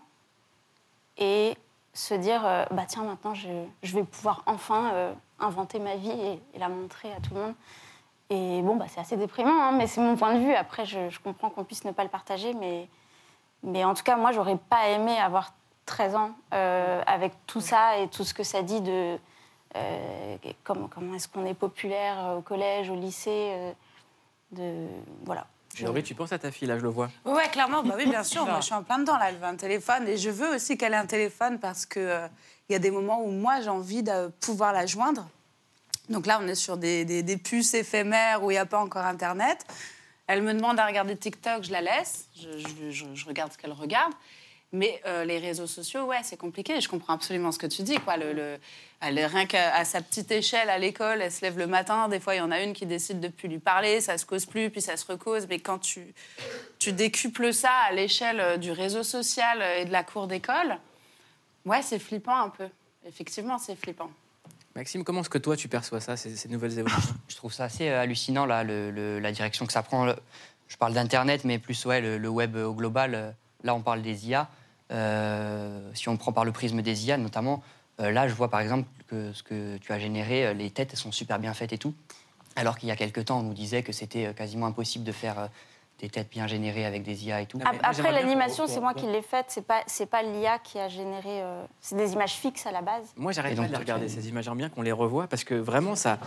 [1.17, 1.55] et
[1.93, 3.47] se dire, bah tiens, maintenant, je,
[3.81, 6.11] je vais pouvoir enfin inventer ma vie
[6.53, 7.55] et la montrer à tout le monde.
[8.29, 10.53] Et bon, bah, c'est assez déprimant, hein, mais c'est mon point de vue.
[10.53, 12.89] Après, je, je comprends qu'on puisse ne pas le partager, mais,
[13.63, 15.53] mais en tout cas, moi, j'aurais pas aimé avoir
[15.85, 19.17] 13 ans euh, avec tout ça et tout ce que ça dit de
[19.77, 23.51] euh, comment, comment est-ce qu'on est populaire euh, au collège, au lycée.
[23.53, 23.71] euh,
[24.51, 24.87] de,
[25.23, 25.45] voilà.
[25.81, 27.09] Laurie, tu penses à ta fille, là, je le vois.
[27.23, 28.45] Ouais, clairement, bah oui, bien sûr.
[28.45, 29.29] Moi, je suis en plein dedans, là.
[29.29, 30.07] Elle veut un téléphone.
[30.07, 32.29] Et je veux aussi qu'elle ait un téléphone parce qu'il
[32.67, 35.27] il y a des moments où moi, j'ai envie de pouvoir la joindre.
[36.09, 39.05] Donc là, on est sur des, des- puces éphémères où il n'y a pas encore
[39.05, 39.65] Internet.
[40.27, 42.27] Elle me demande à regarder TikTok, je la laisse.
[42.35, 44.13] Je, regarde ce qu'elle regarde.
[44.73, 46.81] Mais euh, les réseaux sociaux, ouais, c'est compliqué.
[46.81, 47.95] Je comprends absolument ce que tu dis.
[47.95, 48.17] Quoi.
[48.17, 48.57] Le,
[49.01, 52.09] rien qu'à sa petite échelle à l'école, elle se lève le matin.
[52.09, 54.25] Des fois, il y en a une qui décide de plus lui parler, ça se
[54.25, 55.47] cause plus, puis ça se recause.
[55.47, 56.13] Mais quand tu,
[56.79, 60.77] tu décuples ça à l'échelle euh, du réseau social et de la cour d'école,
[61.65, 62.67] ouais, c'est flippant un peu.
[63.05, 64.09] Effectivement, c'est flippant.
[64.77, 67.63] Maxime, comment est-ce que toi, tu perçois ça, ces, ces nouvelles évolutions Je trouve ça
[67.63, 70.13] assez euh, hallucinant, là, la direction que ça prend.
[70.67, 73.15] Je parle d'Internet, mais plus ouais, le, web au global.
[73.15, 73.31] euh,
[73.63, 74.47] Là, on parle des IA.
[74.91, 77.63] Euh, si on prend par le prisme des IA, notamment,
[77.97, 81.39] là, je vois par exemple que ce que tu as généré, les têtes sont super
[81.39, 81.95] bien faites et tout.
[82.55, 85.49] Alors qu'il y a quelques temps, on nous disait que c'était quasiment impossible de faire
[85.99, 87.57] des têtes bien générées avec des IA et tout.
[87.65, 89.47] Ap- Après, l'animation, c'est moi qui l'ai faite.
[89.49, 91.41] C'est pas, c'est pas l'IA qui a généré.
[91.41, 93.11] euh, c'est des images fixes à la base.
[93.15, 94.43] Moi, j'arrête pas de les regarder, ces images.
[94.45, 96.19] J'aimerais bien qu'on les revoie parce que vraiment, ça,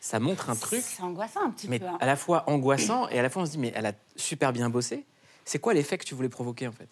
[0.00, 1.86] ça montre un truc, C'est angoissant un petit mais peu.
[1.86, 1.98] hein.
[2.00, 4.52] à la fois angoissant et à la fois on se dit, mais elle a super
[4.52, 5.04] bien bossé.
[5.44, 6.88] C'est quoi l'effet que tu voulais provoquer en fait?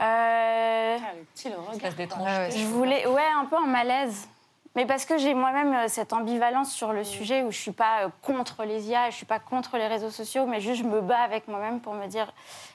[0.00, 0.98] Euh,
[1.34, 2.50] Petit, le regard.
[2.50, 4.28] Je voulais, ouais, un peu en malaise.
[4.76, 8.04] Mais parce que j'ai moi-même euh, cette ambivalence sur le sujet où je suis pas
[8.04, 11.00] euh, contre les IA, je suis pas contre les réseaux sociaux, mais juste je me
[11.00, 12.30] bats avec moi-même pour me dire,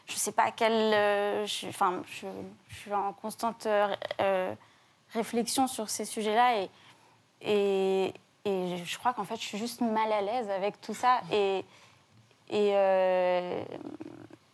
[0.07, 3.67] je sais pas quelle, euh, je, je, suis en constante
[5.13, 6.67] réflexion sur ces sujets-là
[7.41, 8.13] et,
[8.45, 11.63] et, je crois qu'en fait je suis juste mal à l'aise avec tout ça et
[12.49, 12.73] et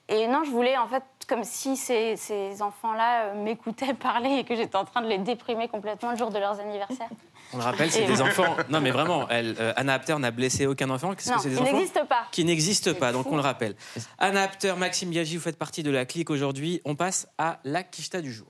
[0.09, 4.55] et non, je voulais en fait comme si ces, ces enfants-là m'écoutaient parler et que
[4.55, 7.09] j'étais en train de les déprimer complètement le jour de leurs anniversaires.
[7.53, 8.57] On le rappelle, c'est des enfants.
[8.69, 11.15] Non, mais vraiment, elle, euh, Anna Apter n'a blessé aucun enfant.
[11.15, 12.27] Qu'est-ce Non, que c'est des enfants n'existent pas.
[12.31, 13.75] Qui n'existent pas, donc on le rappelle.
[14.17, 16.81] Anna Apter, Maxime Biaggi, vous faites partie de la clique aujourd'hui.
[16.83, 18.47] On passe à la quicheta du jour.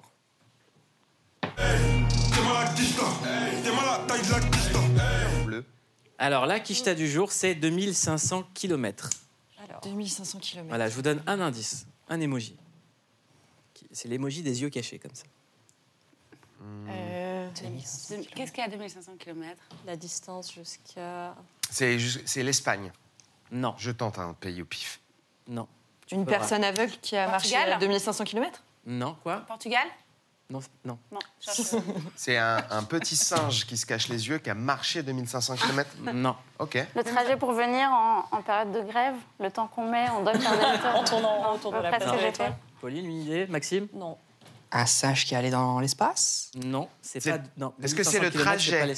[6.19, 9.09] Alors, la quicheta du jour, c'est 2500 km.
[9.83, 10.67] 2500 km.
[10.69, 12.55] Voilà, je vous donne un indice, un emoji.
[13.91, 15.25] C'est l'emoji des yeux cachés, comme ça.
[16.89, 19.55] Euh, Qu'est-ce qu'il y a à 2500 km
[19.85, 21.35] La distance jusqu'à.
[21.69, 21.97] C'est
[22.43, 22.91] l'Espagne.
[23.51, 23.73] Non.
[23.77, 24.99] Je tente un pays au pif.
[25.47, 25.67] Non.
[26.11, 29.37] Une personne aveugle qui a marché Portugal à 2500 km Non, quoi?
[29.47, 29.85] Portugal?
[30.49, 30.97] Non, non.
[31.11, 31.19] Non.
[32.15, 35.89] C'est un, un petit singe qui se cache les yeux qui a marché 2500 km
[36.13, 36.37] Non.
[36.59, 36.77] Ok.
[36.95, 40.39] Le trajet pour venir en, en période de grève, le temps qu'on met, on doit
[40.39, 40.95] faire des retours.
[40.99, 42.41] En tournant autour de la planète.
[42.79, 43.47] Pauline, une idée?
[43.47, 43.87] Maxime?
[43.93, 44.17] Non.
[44.71, 46.51] Un singe qui allait dans l'espace?
[46.63, 47.37] Non, c'est pas.
[47.57, 48.95] non, Est-ce que c'est 2500 le trajet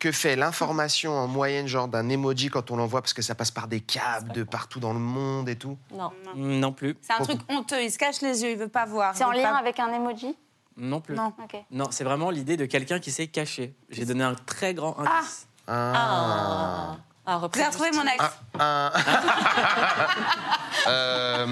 [0.00, 3.52] que fait l'information en moyenne, genre d'un emoji quand on l'envoie parce que ça passe
[3.52, 5.78] par des câbles de partout dans le monde et tout?
[5.94, 6.10] Non.
[6.34, 6.96] Non plus.
[7.02, 9.14] C'est un truc honteux, il se cache les yeux, il veut pas voir.
[9.16, 10.34] C'est en lien pas- avec un emoji?
[10.76, 11.14] Non plus.
[11.14, 11.32] Non.
[11.42, 11.56] Ok.
[11.70, 13.74] Non, c'est vraiment l'idée de quelqu'un qui s'est caché.
[13.90, 15.46] J'ai donné un très grand indice.
[15.68, 16.96] Ah.
[17.34, 18.24] Un Vous avez retrouvé mon ex
[18.58, 18.92] Un-
[20.88, 21.46] Euh,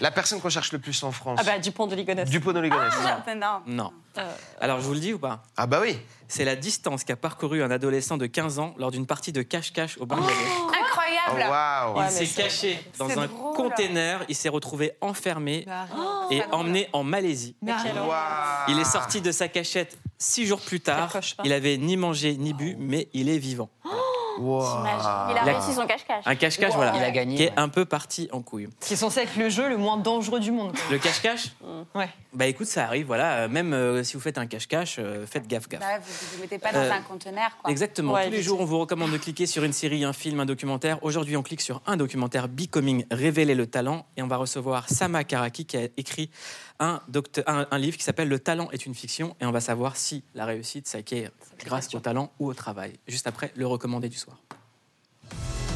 [0.00, 1.38] la personne qu'on cherche le plus en France.
[1.40, 2.28] Ah bah Dupont de Ligonnès.
[2.28, 2.92] Dupont de Ligonnès.
[3.06, 3.62] Ah, non.
[3.66, 3.92] Non.
[4.18, 5.42] Euh, Alors, je vous le dis ou pas?
[5.56, 5.98] Ah bah oui.
[6.28, 9.96] C'est la distance qu'a parcouru un adolescent de 15 ans lors d'une partie de cache-cache
[9.98, 10.36] au Bangladesh.
[10.82, 11.98] Incroyable Waouh.
[11.98, 13.54] Ouais, il s'est caché dans c'est un drôle.
[13.56, 15.86] container, il s'est retrouvé enfermé Bah,
[16.30, 17.56] et emmené en Malaisie.
[17.62, 18.12] Waouh.
[18.68, 21.10] Il est sorti de sa cachette Six jours plus tard,
[21.42, 23.68] il avait ni mangé ni bu, mais il est vivant.
[24.38, 26.24] Il a réussi son cache-cache.
[26.26, 26.76] Un cache-cache, Wow.
[26.76, 28.68] voilà, Il a gagné, qui est un peu parti en couille.
[28.80, 30.72] Qui est censé être le jeu le moins dangereux du monde.
[30.90, 31.52] Le cache-cache
[31.94, 32.08] Ouais.
[32.32, 33.34] Bah écoute, ça arrive, voilà.
[33.44, 35.80] euh, Même euh, si vous faites un cache-cache, euh, faites gaffe, gaffe.
[35.80, 37.70] Bah, vous ne mettez pas dans Euh, un conteneur, quoi.
[37.70, 38.12] Exactement.
[38.14, 40.46] Ouais, Tous les jours, on vous recommande de cliquer sur une série, un film, un
[40.46, 40.98] documentaire.
[41.02, 44.04] Aujourd'hui, on clique sur un documentaire Becoming, Révéler le talent.
[44.16, 46.30] Et on va recevoir Sama Karaki qui a écrit
[46.80, 49.36] un, docte- un- un livre qui s'appelle Le talent est une fiction.
[49.40, 51.30] Et on va savoir si la réussite s'acquiert
[51.64, 52.94] grâce au talent ou au travail.
[53.06, 54.36] Juste après, le recommandé du soir.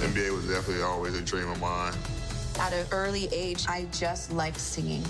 [0.03, 1.93] NBA was definitely always a dream of mine.
[2.61, 5.03] At an early age, I just liked singing.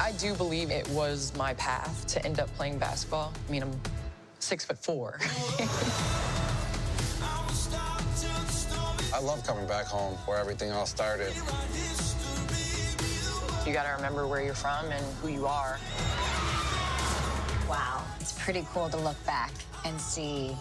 [0.00, 3.32] I do believe it was my path to end up playing basketball.
[3.48, 3.72] I mean, I'm
[4.38, 5.18] six foot four.
[9.14, 11.32] I love coming back home where everything all started.
[13.68, 15.78] You got to remember where you're from and who you are.
[17.68, 19.52] Wow, it's pretty cool to look back
[19.84, 20.56] and see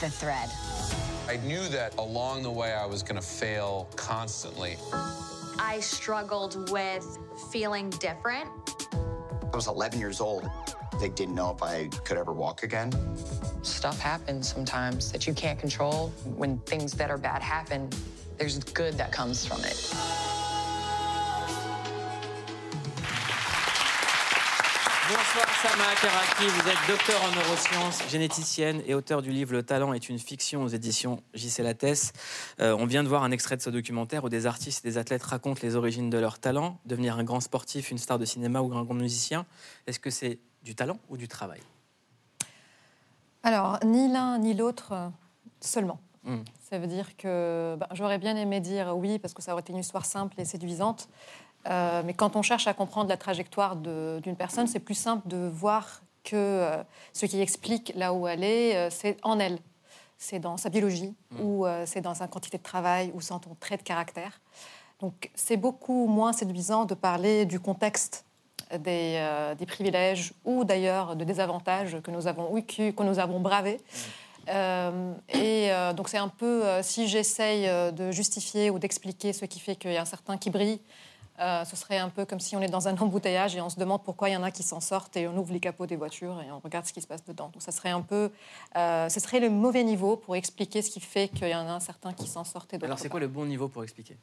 [0.00, 0.50] the thread.
[1.28, 4.76] I knew that along the way I was going to fail constantly.
[5.60, 7.18] I struggled with
[7.52, 8.48] feeling different.
[8.92, 10.50] I was 11 years old.
[11.00, 12.92] They didn't know if I could ever walk again.
[13.62, 16.08] Stuff happens sometimes that you can't control.
[16.24, 17.88] When things that are bad happen,
[18.36, 19.94] there's good that comes from it.
[25.38, 29.92] Bonsoir Sama Karaki, vous êtes docteur en neurosciences, généticienne et auteur du livre Le talent
[29.92, 32.12] est une fiction aux éditions JC Lattès.
[32.58, 34.98] Euh, on vient de voir un extrait de ce documentaire où des artistes et des
[34.98, 38.62] athlètes racontent les origines de leur talent, devenir un grand sportif, une star de cinéma
[38.62, 39.46] ou un grand musicien.
[39.86, 41.60] Est-ce que c'est du talent ou du travail?
[43.44, 45.08] Alors, ni l'un ni l'autre euh,
[45.60, 46.00] seulement.
[46.24, 46.42] Hmm.
[46.68, 49.72] Ça veut dire que ben, j'aurais bien aimé dire oui, parce que ça aurait été
[49.72, 51.08] une histoire simple et séduisante.
[51.68, 55.48] Euh, mais quand on cherche à comprendre la trajectoire d'une personne, c'est plus simple de
[55.48, 59.58] voir que euh, ce qui explique là où elle est, euh, c'est en elle.
[60.18, 63.56] C'est dans sa biologie, ou euh, c'est dans sa quantité de travail, ou dans ton
[63.60, 64.40] trait de caractère.
[65.00, 68.24] Donc c'est beaucoup moins séduisant de parler du contexte
[68.76, 69.24] des,
[69.56, 73.80] des privilèges ou d'ailleurs de désavantages que nous avons vécus, que nous avons bravés.
[74.48, 79.44] Euh, et euh, donc c'est un peu, euh, si j'essaye de justifier ou d'expliquer ce
[79.44, 80.80] qui fait qu'il y a un certain qui brille,
[81.40, 83.78] euh, ce serait un peu comme si on est dans un embouteillage et on se
[83.78, 85.96] demande pourquoi il y en a qui s'en sortent et on ouvre les capots des
[85.96, 87.50] voitures et on regarde ce qui se passe dedans.
[87.52, 88.30] Donc ça serait un peu,
[88.76, 91.72] euh, ce serait le mauvais niveau pour expliquer ce qui fait qu'il y en a
[91.72, 94.16] un certain qui s'en sortent et d'autres Alors c'est quoi le bon niveau pour expliquer?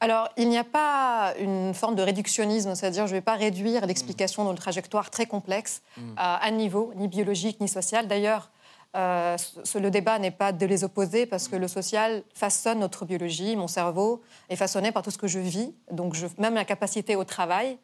[0.00, 3.84] Alors, il n'y a pas une forme de réductionnisme, c'est-à-dire je ne vais pas réduire
[3.84, 6.12] l'explication d'une trajectoire très complexe Mm.
[6.16, 8.06] à un niveau, ni biologique, ni social.
[8.06, 8.50] D'ailleurs,
[8.96, 9.36] euh,
[9.74, 13.68] le débat n'est pas de les opposer parce que le social façonne notre biologie, mon
[13.68, 17.78] cerveau est façonné par tout ce que je vis, donc même la capacité au travail.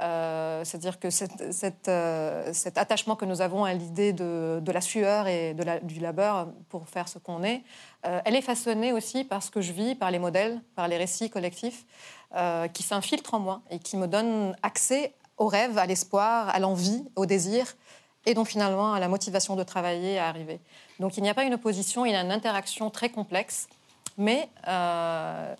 [0.00, 1.08] euh, C'est-à-dire que
[1.88, 6.88] euh, cet attachement que nous avons à l'idée de, la sueur et du labeur pour
[6.88, 7.62] faire ce qu'on est,
[8.02, 11.30] elle est façonnée aussi par ce que je vis, par les modèles, par les récits
[11.30, 11.86] collectifs
[12.72, 17.04] qui s'infiltrent en moi et qui me donnent accès au rêve, à l'espoir, à l'envie,
[17.16, 17.66] au désir
[18.30, 20.60] et donc finalement à la motivation de travailler, à arriver.
[21.00, 23.68] Donc il n'y a pas une opposition, il y a une interaction très complexe,
[24.16, 25.54] mais euh,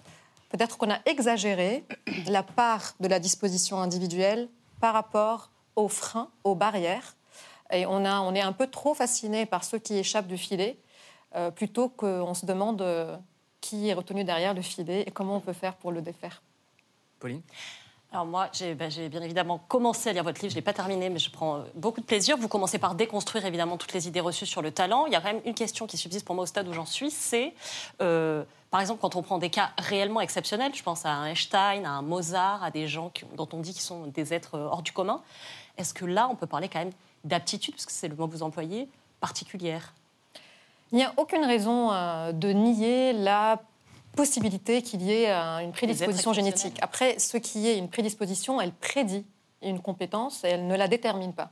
[0.51, 1.85] peut-être qu'on a exagéré
[2.29, 4.49] la part de la disposition individuelle
[4.81, 7.17] par rapport aux freins, aux barrières.
[7.73, 10.79] Et on, a, on est un peu trop fasciné par ceux qui échappent du filet,
[11.37, 13.17] euh, plutôt qu'on se demande euh,
[13.61, 16.43] qui est retenu derrière le filet et comment on peut faire pour le défaire.
[17.19, 17.43] Pauline?
[18.13, 20.65] Alors moi, j'ai ben, j'ai bien évidemment commencé à lire votre livre, je ne l'ai
[20.65, 22.37] pas terminé, mais je prends euh, beaucoup de plaisir.
[22.37, 25.07] Vous commencez par déconstruire évidemment toutes les idées reçues sur le talent.
[25.07, 26.87] Il y a quand même une question qui subsiste pour moi au stade où j'en
[26.87, 27.55] suis, c'est,
[28.03, 28.43] euh,
[28.73, 32.65] par exemple, quand on prend des cas réellement exceptionnels, je pense à Einstein, à Mozart,
[32.65, 35.23] à des gens dont on dit qu'ils sont des êtres euh, hors du commun,
[35.79, 36.93] est-ce que là, on peut parler quand même
[37.23, 38.89] d'aptitude, parce que c'est le mot que vous employez,
[39.21, 39.93] particulière?
[40.91, 41.91] Il n'y a aucune raison
[42.33, 43.63] de nier la
[44.17, 46.79] possibilité qu'il y ait euh, une prédisposition génétique.
[46.83, 49.25] Après, ce qui est une prédisposition, elle prédit
[49.63, 51.51] une compétence et elle ne la détermine pas.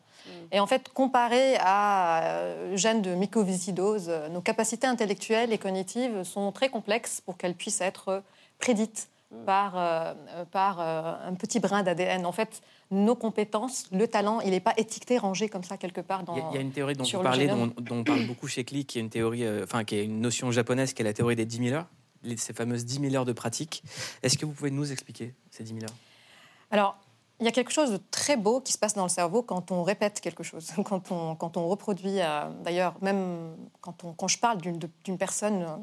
[0.53, 6.23] Et en fait, comparé à euh, gène de mycoviscidose, euh, nos capacités intellectuelles et cognitives
[6.23, 8.23] sont très complexes pour qu'elles puissent être
[8.59, 9.09] prédites
[9.47, 12.25] par, euh, euh, par euh, un petit brin d'ADN.
[12.27, 16.23] En fait, nos compétences, le talent, il n'est pas étiqueté, rangé comme ça quelque part
[16.25, 17.73] dans Il y, a- il y a une théorie dont sur vous le parlez, génome.
[17.77, 20.05] dont, dont on parle beaucoup chez Click, qui est une théorie, euh, enfin qui est
[20.05, 21.87] une notion japonaise, qui est la théorie des 10 000 heures,
[22.37, 23.83] ces fameuses 10 000 heures de pratique.
[24.23, 25.97] Est-ce que vous pouvez nous expliquer ces 10 000 heures?
[26.71, 26.97] Alors,
[27.41, 29.71] il y a quelque chose de très beau qui se passe dans le cerveau quand
[29.71, 32.21] on répète quelque chose, quand on, reproduit.
[32.21, 35.77] euh, D'ailleurs, même quand, je parle d'une personne euh,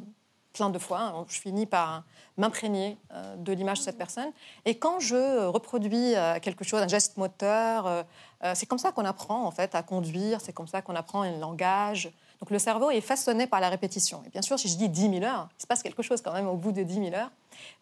[0.54, 1.02] plein de fois.
[1.02, 1.26] hein.
[1.30, 2.04] Je finis par
[2.38, 4.32] m'imprégner euh, de l'image de cette personne.
[4.66, 8.06] Et quand je reproduis quelque chose, un geste moteur,
[8.54, 11.38] c'est comme ça qu'on apprend en fait à conduire, c'est comme ça qu'on apprend un
[11.38, 12.12] langage.
[12.46, 14.22] Donc le cerveau est façonné par la répétition.
[14.24, 16.32] Et bien sûr, si je dis 10 000 heures, il se passe quelque chose quand
[16.32, 17.32] même au bout de 10 000 heures.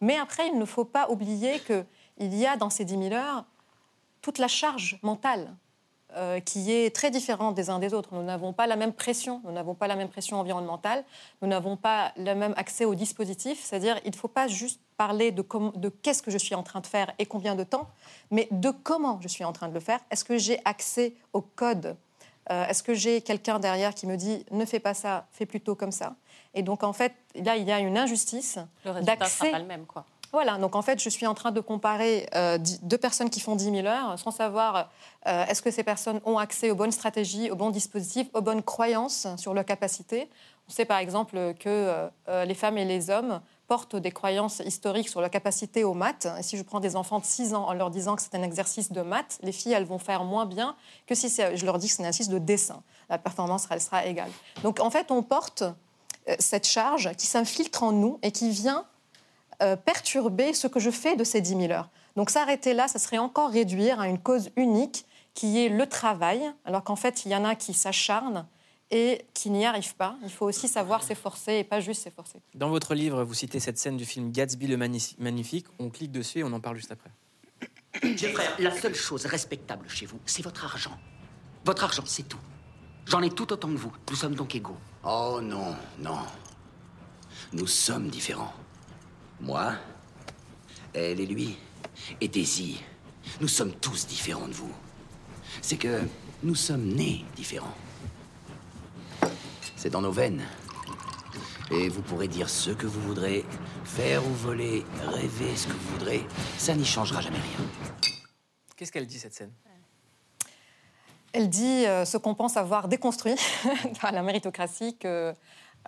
[0.00, 3.44] Mais après, il ne faut pas oublier qu'il y a dans ces 10 000 heures
[4.22, 5.54] toute la charge mentale
[6.16, 8.14] euh, qui est très différente des uns des autres.
[8.14, 11.04] Nous n'avons pas la même pression, nous n'avons pas la même pression environnementale,
[11.42, 13.62] nous n'avons pas le même accès au dispositif.
[13.62, 16.80] C'est-à-dire, il ne faut pas juste parler de, de qu'est-ce que je suis en train
[16.80, 17.90] de faire et combien de temps,
[18.30, 20.00] mais de comment je suis en train de le faire.
[20.10, 21.98] Est-ce que j'ai accès au code
[22.50, 25.74] Euh, Est-ce que j'ai quelqu'un derrière qui me dit ne fais pas ça, fais plutôt
[25.74, 26.14] comme ça?
[26.54, 29.50] Et donc, en fait, là, il y a une injustice Le résultat ne d'accès sera
[29.52, 30.04] pas le même, quoi.
[30.32, 33.56] voilà, donc en fait, je suis en train de comparer euh, deux personnes qui font
[33.56, 34.90] 10 000 heures sans savoir
[35.26, 38.62] euh, est-ce que ces personnes ont accès aux bonnes stratégies, aux bons dispositifs, aux bonnes
[38.62, 40.28] croyances sur leurs capacités.
[40.68, 45.08] On sait par exemple que euh, les femmes et les hommes portent des croyances historiques
[45.08, 46.28] sur leur capacité aux maths.
[46.38, 48.42] Et si je prends des enfants de 6 ans en leur disant que c'est un
[48.42, 51.88] exercice de maths, les filles, elles vont faire moins bien que si je leur dis
[51.88, 52.82] que c'est un exercice de dessin.
[53.08, 54.30] La performance, elle sera égale.
[54.62, 58.86] Donc en fait, on porte euh, cette charge qui s'infiltre en nous et qui vient
[59.62, 61.90] euh, perturber ce que je fais de ces 10 000 heures.
[62.16, 66.52] Donc s'arrêter là, ça serait encore réduire à une cause unique qui est le travail,
[66.64, 68.46] alors qu'en fait, il y en a qui s'acharnent
[68.96, 70.16] et qui n'y arrivent pas.
[70.22, 72.38] Il faut aussi savoir s'efforcer et pas juste s'efforcer.
[72.54, 75.66] Dans votre livre, vous citez cette scène du film Gatsby le Magnifi- Magnifique.
[75.80, 77.10] On clique dessus et on en parle juste après.
[78.32, 80.96] Frère, la seule chose respectable chez vous, c'est votre argent.
[81.64, 82.38] Votre argent, c'est tout.
[83.06, 83.92] J'en ai tout autant que vous.
[84.10, 84.76] Nous sommes donc égaux.
[85.04, 86.18] Oh non, non.
[87.52, 88.52] Nous sommes différents.
[89.40, 89.74] Moi,
[90.92, 91.56] elle et lui,
[92.20, 92.80] et Daisy,
[93.40, 94.72] nous sommes tous différents de vous.
[95.62, 96.00] C'est que
[96.44, 97.74] nous sommes nés différents.
[99.84, 100.42] C'est dans nos veines.
[101.70, 103.44] Et vous pourrez dire ce que vous voudrez,
[103.84, 107.68] faire ou voler, rêver ce que vous voudrez, ça n'y changera jamais rien.
[108.78, 109.52] Qu'est-ce qu'elle dit cette scène?
[111.34, 113.34] Elle dit euh, ce qu'on pense avoir déconstruit
[114.02, 115.34] dans la méritocratie, que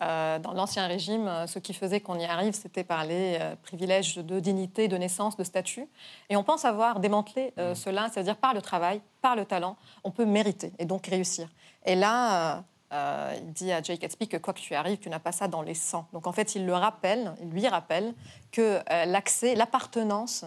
[0.03, 3.57] euh, dans l'Ancien Régime, euh, ce qui faisait qu'on y arrive, c'était par les euh,
[3.63, 5.89] privilèges de dignité, de naissance, de statut.
[6.29, 10.11] Et on pense avoir démantelé euh, cela, c'est-à-dire par le travail, par le talent, on
[10.11, 11.49] peut mériter et donc réussir.
[11.87, 15.09] Et là, euh, euh, il dit à Jake Gatsby que quoi que tu arrives, tu
[15.09, 16.07] n'as pas ça dans les sangs.
[16.13, 18.15] Donc en fait, il le rappelle, il lui rappelle
[18.53, 20.45] que euh, l'accès, l'appartenance,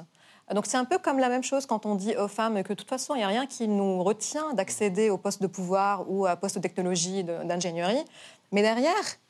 [0.53, 2.73] donc c'est un peu comme la même chose quand on dit aux femmes que de
[2.73, 6.25] toute façon, il n'y a rien qui nous retient d'accéder au poste de pouvoir ou
[6.25, 8.03] à poste de technologie, d'ingénierie.
[8.51, 9.28] Mais derrière, Il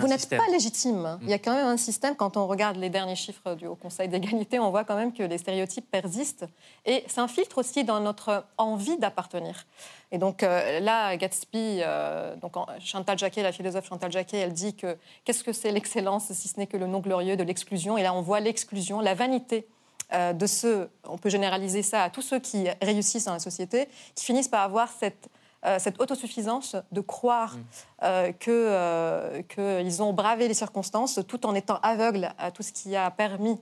[0.00, 1.18] vous n'êtes pas légitime.
[1.22, 2.16] Il y a quand même un système.
[2.16, 5.22] Quand on regarde les derniers chiffres du Haut Conseil d'égalité, on voit quand même que
[5.22, 6.46] les stéréotypes persistent
[6.84, 9.66] et s'infiltrent aussi dans notre envie d'appartenir.
[10.10, 14.74] Et donc euh, là, Gatsby, euh, donc Chantal Jacquet, la philosophe Chantal Jacquet, elle dit
[14.74, 17.96] que qu'est-ce que c'est l'excellence si ce n'est que le nom glorieux de l'exclusion?
[17.96, 19.66] Et là, on voit l'exclusion, la vanité
[20.12, 23.88] euh, de ceux, on peut généraliser ça à tous ceux qui réussissent dans la société,
[24.14, 25.28] qui finissent par avoir cette,
[25.64, 27.56] euh, cette autosuffisance de croire
[28.02, 32.72] euh, que, euh, qu'ils ont bravé les circonstances tout en étant aveugles à tout ce
[32.72, 33.60] qui a permis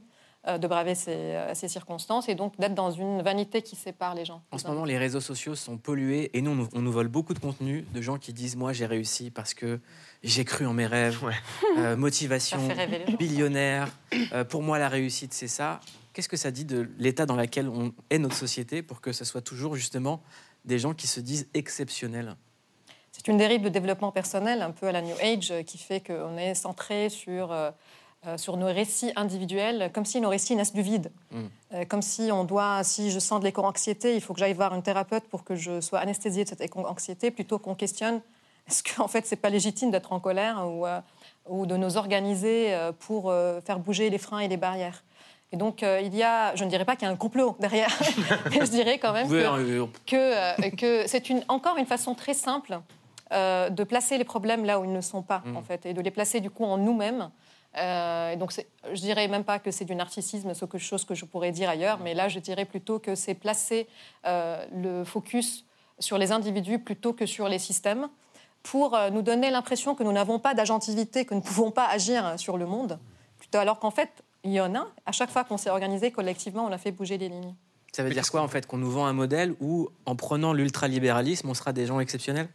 [0.48, 4.14] euh, de braver ces, euh, ces circonstances et donc d'être dans une vanité qui sépare
[4.14, 4.40] les gens.
[4.50, 7.38] En ce moment, les réseaux sociaux sont pollués et nous, on nous, vole beaucoup de
[7.38, 9.80] contenu de gens qui disent Moi, j'ai réussi parce que
[10.22, 11.20] j'ai cru en mes rêves,
[11.76, 12.58] Euh, motivation,
[13.18, 13.88] billionnaire.
[14.32, 15.80] Euh, pour moi, la réussite, c'est ça.
[16.14, 19.26] Qu'est-ce que ça dit de l'état dans lequel on est notre société pour que ce
[19.26, 20.22] soit toujours justement
[20.64, 22.36] des gens qui se disent exceptionnels
[23.12, 26.00] C'est une dérive de développement personnel, un peu à la New Age, euh, qui fait
[26.00, 27.70] qu'on est centré sur, euh,
[28.26, 31.10] euh, sur nos récits individuels, comme si nos récits naissent du vide.
[31.30, 31.38] Mm.
[31.72, 34.74] Euh, comme si on doit, si je sens de l'éco-anxiété, il faut que j'aille voir
[34.74, 38.20] un thérapeute pour que je sois anesthésiée de cette éco-anxiété, plutôt qu'on questionne
[38.68, 41.00] est-ce qu'en fait c'est pas légitime d'être en colère ou, euh,
[41.48, 43.32] ou de nous organiser pour
[43.64, 45.02] faire bouger les freins et les barrières.
[45.52, 47.56] Et donc euh, il y a, je ne dirais pas qu'il y a un complot
[47.58, 47.90] derrière,
[48.50, 52.34] mais je dirais quand même que, euh, que, que c'est une, encore une façon très
[52.34, 52.80] simple
[53.32, 55.56] euh, de placer les problèmes là où ils ne sont pas, Mm.
[55.56, 57.30] en fait, et de les placer du coup en nous-mêmes.
[57.76, 58.52] Euh, et donc,
[58.92, 61.70] je dirais même pas que c'est du narcissisme, c'est quelque chose que je pourrais dire
[61.70, 63.86] ailleurs, mais là, je dirais plutôt que c'est placer
[64.24, 65.64] le focus
[66.00, 68.08] sur les individus plutôt que sur les systèmes
[68.64, 72.34] pour nous donner l'impression que nous n'avons pas d'agentivité, que nous ne pouvons pas agir
[72.38, 72.98] sur le monde,
[73.38, 74.86] plutôt alors qu'en fait, il y en a.
[75.06, 77.54] À chaque fois qu'on s'est organisé collectivement, on a fait bouger les lignes.
[77.92, 81.48] Ça veut dire quoi en fait Qu'on nous vend un modèle où, en prenant l'ultralibéralisme,
[81.48, 82.48] on sera des gens exceptionnels?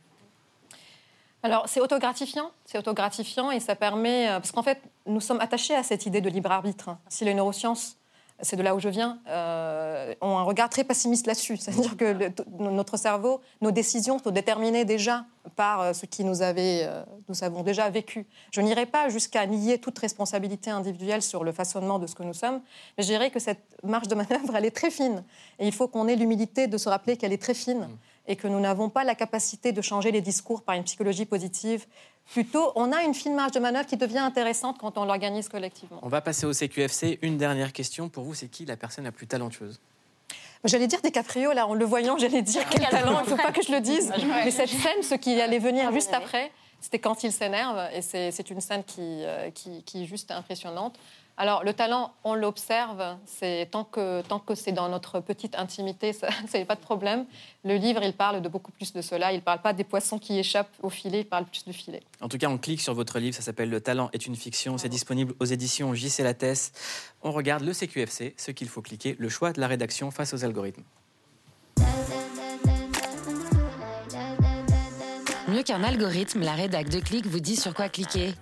[1.44, 5.76] Alors, c'est autogratifiant, c'est autogratifiant et ça permet, euh, parce qu'en fait, nous sommes attachés
[5.76, 6.98] à cette idée de libre arbitre.
[7.08, 7.98] Si les neurosciences
[8.42, 11.58] c'est de là où je viens, euh, ont un regard très pessimiste là-dessus.
[11.58, 15.26] C'est-à-dire que notre cerveau, nos décisions sont déterminées déjà
[15.56, 18.26] par euh, ce qui euh, nous avons déjà vécu.
[18.52, 22.34] Je n'irai pas jusqu'à nier toute responsabilité individuelle sur le façonnement de ce que nous
[22.34, 22.62] sommes,
[22.98, 25.24] mais je dirais que cette marge de manœuvre, elle est très fine.
[25.60, 27.88] Et il faut qu'on ait l'humilité de se rappeler qu'elle est très fine
[28.28, 31.86] et que nous n'avons pas la capacité de changer les discours par une psychologie positive.
[32.32, 36.00] Plutôt, on a une fine marge de manœuvre qui devient intéressante quand on l'organise collectivement.
[36.02, 37.20] On va passer au CQFC.
[37.22, 39.80] Une dernière question pour vous, c'est qui la personne la plus talentueuse?
[40.64, 43.52] J'allais dire DiCaprio, là, en le voyant, j'allais dire quel talent, il ne faut pas
[43.52, 44.12] que je le dise.
[44.44, 46.52] Mais cette scène, ce qui allait venir juste après,
[46.82, 50.98] c'était quand il s'énerve, et c'est une scène qui, euh, qui, qui est juste impressionnante.
[51.38, 56.14] Alors, le talent, on l'observe, c'est tant que, tant que c'est dans notre petite intimité,
[56.14, 57.26] ça n'est pas de problème.
[57.66, 59.34] Le livre, il parle de beaucoup plus de cela.
[59.34, 62.02] Il ne parle pas des poissons qui échappent au filet, il parle plus du filet.
[62.22, 64.78] En tout cas, on clique sur votre livre, ça s'appelle Le talent est une fiction.
[64.78, 66.72] C'est disponible aux éditions JC Lattès.
[67.22, 70.46] On regarde le CQFC, ce qu'il faut cliquer, le choix de la rédaction face aux
[70.46, 70.84] algorithmes.
[75.50, 78.34] Mieux qu'un algorithme, la rédac de Click vous dit sur quoi cliquer.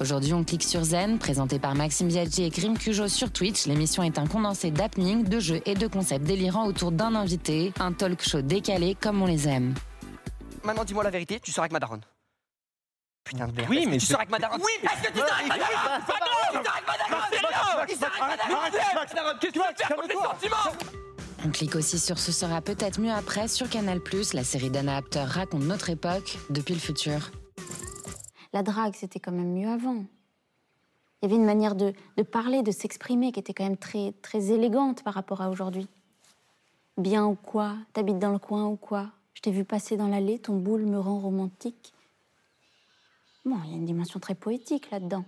[0.00, 3.66] Aujourd'hui, on clique sur Zen, présenté par Maxime Biaggi et Grim Cujo sur Twitch.
[3.66, 7.92] L'émission est un condensé d'happenings, de jeux et de concepts délirants autour d'un invité, un
[7.92, 9.74] talk show décalé comme on les aime.
[10.64, 12.00] Maintenant, dis-moi la vérité, tu sors avec ma daronne.
[13.24, 13.68] Putain de merde.
[13.68, 14.62] Oui, mais tu sors avec ma daronne.
[14.64, 16.00] Oui, mais est-ce que tu sors avec ma daronne
[16.50, 19.96] tu sors avec ma daronne Il sort avec ma daronne Qu'est-ce que tu vas faire
[19.96, 20.80] contre les sentiments
[21.44, 24.00] On clique aussi sur Ce sera peut-être mieux après sur Canal+,
[24.32, 27.30] la série d'Anna Apter raconte notre époque depuis le futur.
[28.52, 30.04] La drague, c'était quand même mieux avant.
[31.22, 34.12] Il y avait une manière de, de parler, de s'exprimer qui était quand même très,
[34.22, 35.86] très élégante par rapport à aujourd'hui.
[36.96, 40.38] Bien ou quoi T'habites dans le coin ou quoi Je t'ai vu passer dans l'allée,
[40.38, 41.92] ton boule me rend romantique.
[43.44, 45.24] Bon, il y a une dimension très poétique là-dedans.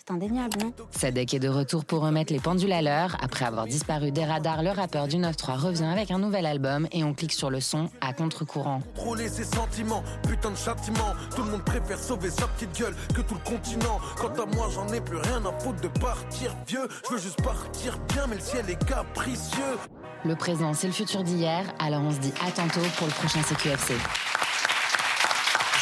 [0.00, 3.18] C'est indéniable, non Sadek est de retour pour remettre les pendules à l'heure.
[3.22, 7.04] Après avoir disparu des radars, le rappeur du 9-3 revient avec un nouvel album et
[7.04, 8.80] on clique sur le son à contre-courant.
[8.96, 11.12] Contrôler ses sentiments, putain de châtiment.
[11.36, 14.00] Tout le monde préfère sauver sa petite gueule que tout le continent.
[14.16, 16.88] Quant à moi, j'en ai plus rien à foutre de partir vieux.
[17.06, 19.76] Je veux juste partir bien, mais le ciel est capricieux.
[20.24, 23.42] Le présent, c'est le futur d'hier, alors on se dit à tantôt pour le prochain
[23.42, 23.94] CQFC.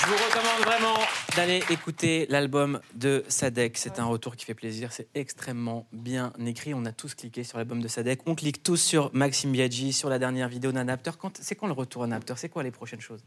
[0.08, 0.98] Je vous recommande vraiment
[1.36, 3.76] d'aller écouter l'album de Sadek.
[3.76, 4.90] C'est un retour qui fait plaisir.
[4.90, 6.72] C'est extrêmement bien écrit.
[6.72, 8.20] On a tous cliqué sur l'album de Sadek.
[8.24, 11.10] On clique tous sur Maxime Biaggi, sur la dernière vidéo d'un Apter.
[11.18, 12.32] Quand- C'est quand le retour d'un Apter?
[12.38, 13.22] C'est quoi les prochaines choses?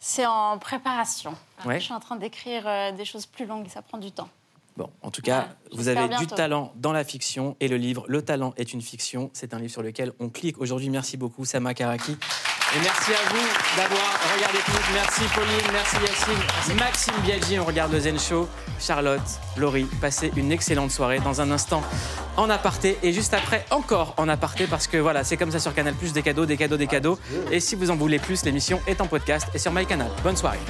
[0.00, 1.34] C'est en préparation.
[1.66, 1.78] Ouais.
[1.80, 4.30] Je suis en train d'écrire euh, des choses plus longues et ça prend du temps.
[4.78, 8.22] Bon, en tout cas, vous avez du talent dans la fiction et le livre Le
[8.22, 9.28] talent est une fiction.
[9.32, 10.60] C'est un livre sur lequel on clique.
[10.60, 12.12] Aujourd'hui, merci beaucoup, Sama Karaki.
[12.12, 14.70] Et merci à vous d'avoir regardé tout.
[14.94, 17.58] Merci Pauline, merci Yacine, Maxime Biaggi.
[17.58, 18.48] On regarde le Zen Show.
[18.78, 19.20] Charlotte,
[19.56, 21.18] Laurie, passez une excellente soirée.
[21.18, 21.82] Dans un instant,
[22.36, 22.98] en aparté.
[23.02, 24.68] Et juste après, encore en aparté.
[24.68, 27.18] Parce que voilà, c'est comme ça sur Canal, des cadeaux, des cadeaux, des cadeaux.
[27.50, 30.12] Et si vous en voulez plus, l'émission est en podcast et sur MyCanal.
[30.22, 30.60] Bonne soirée.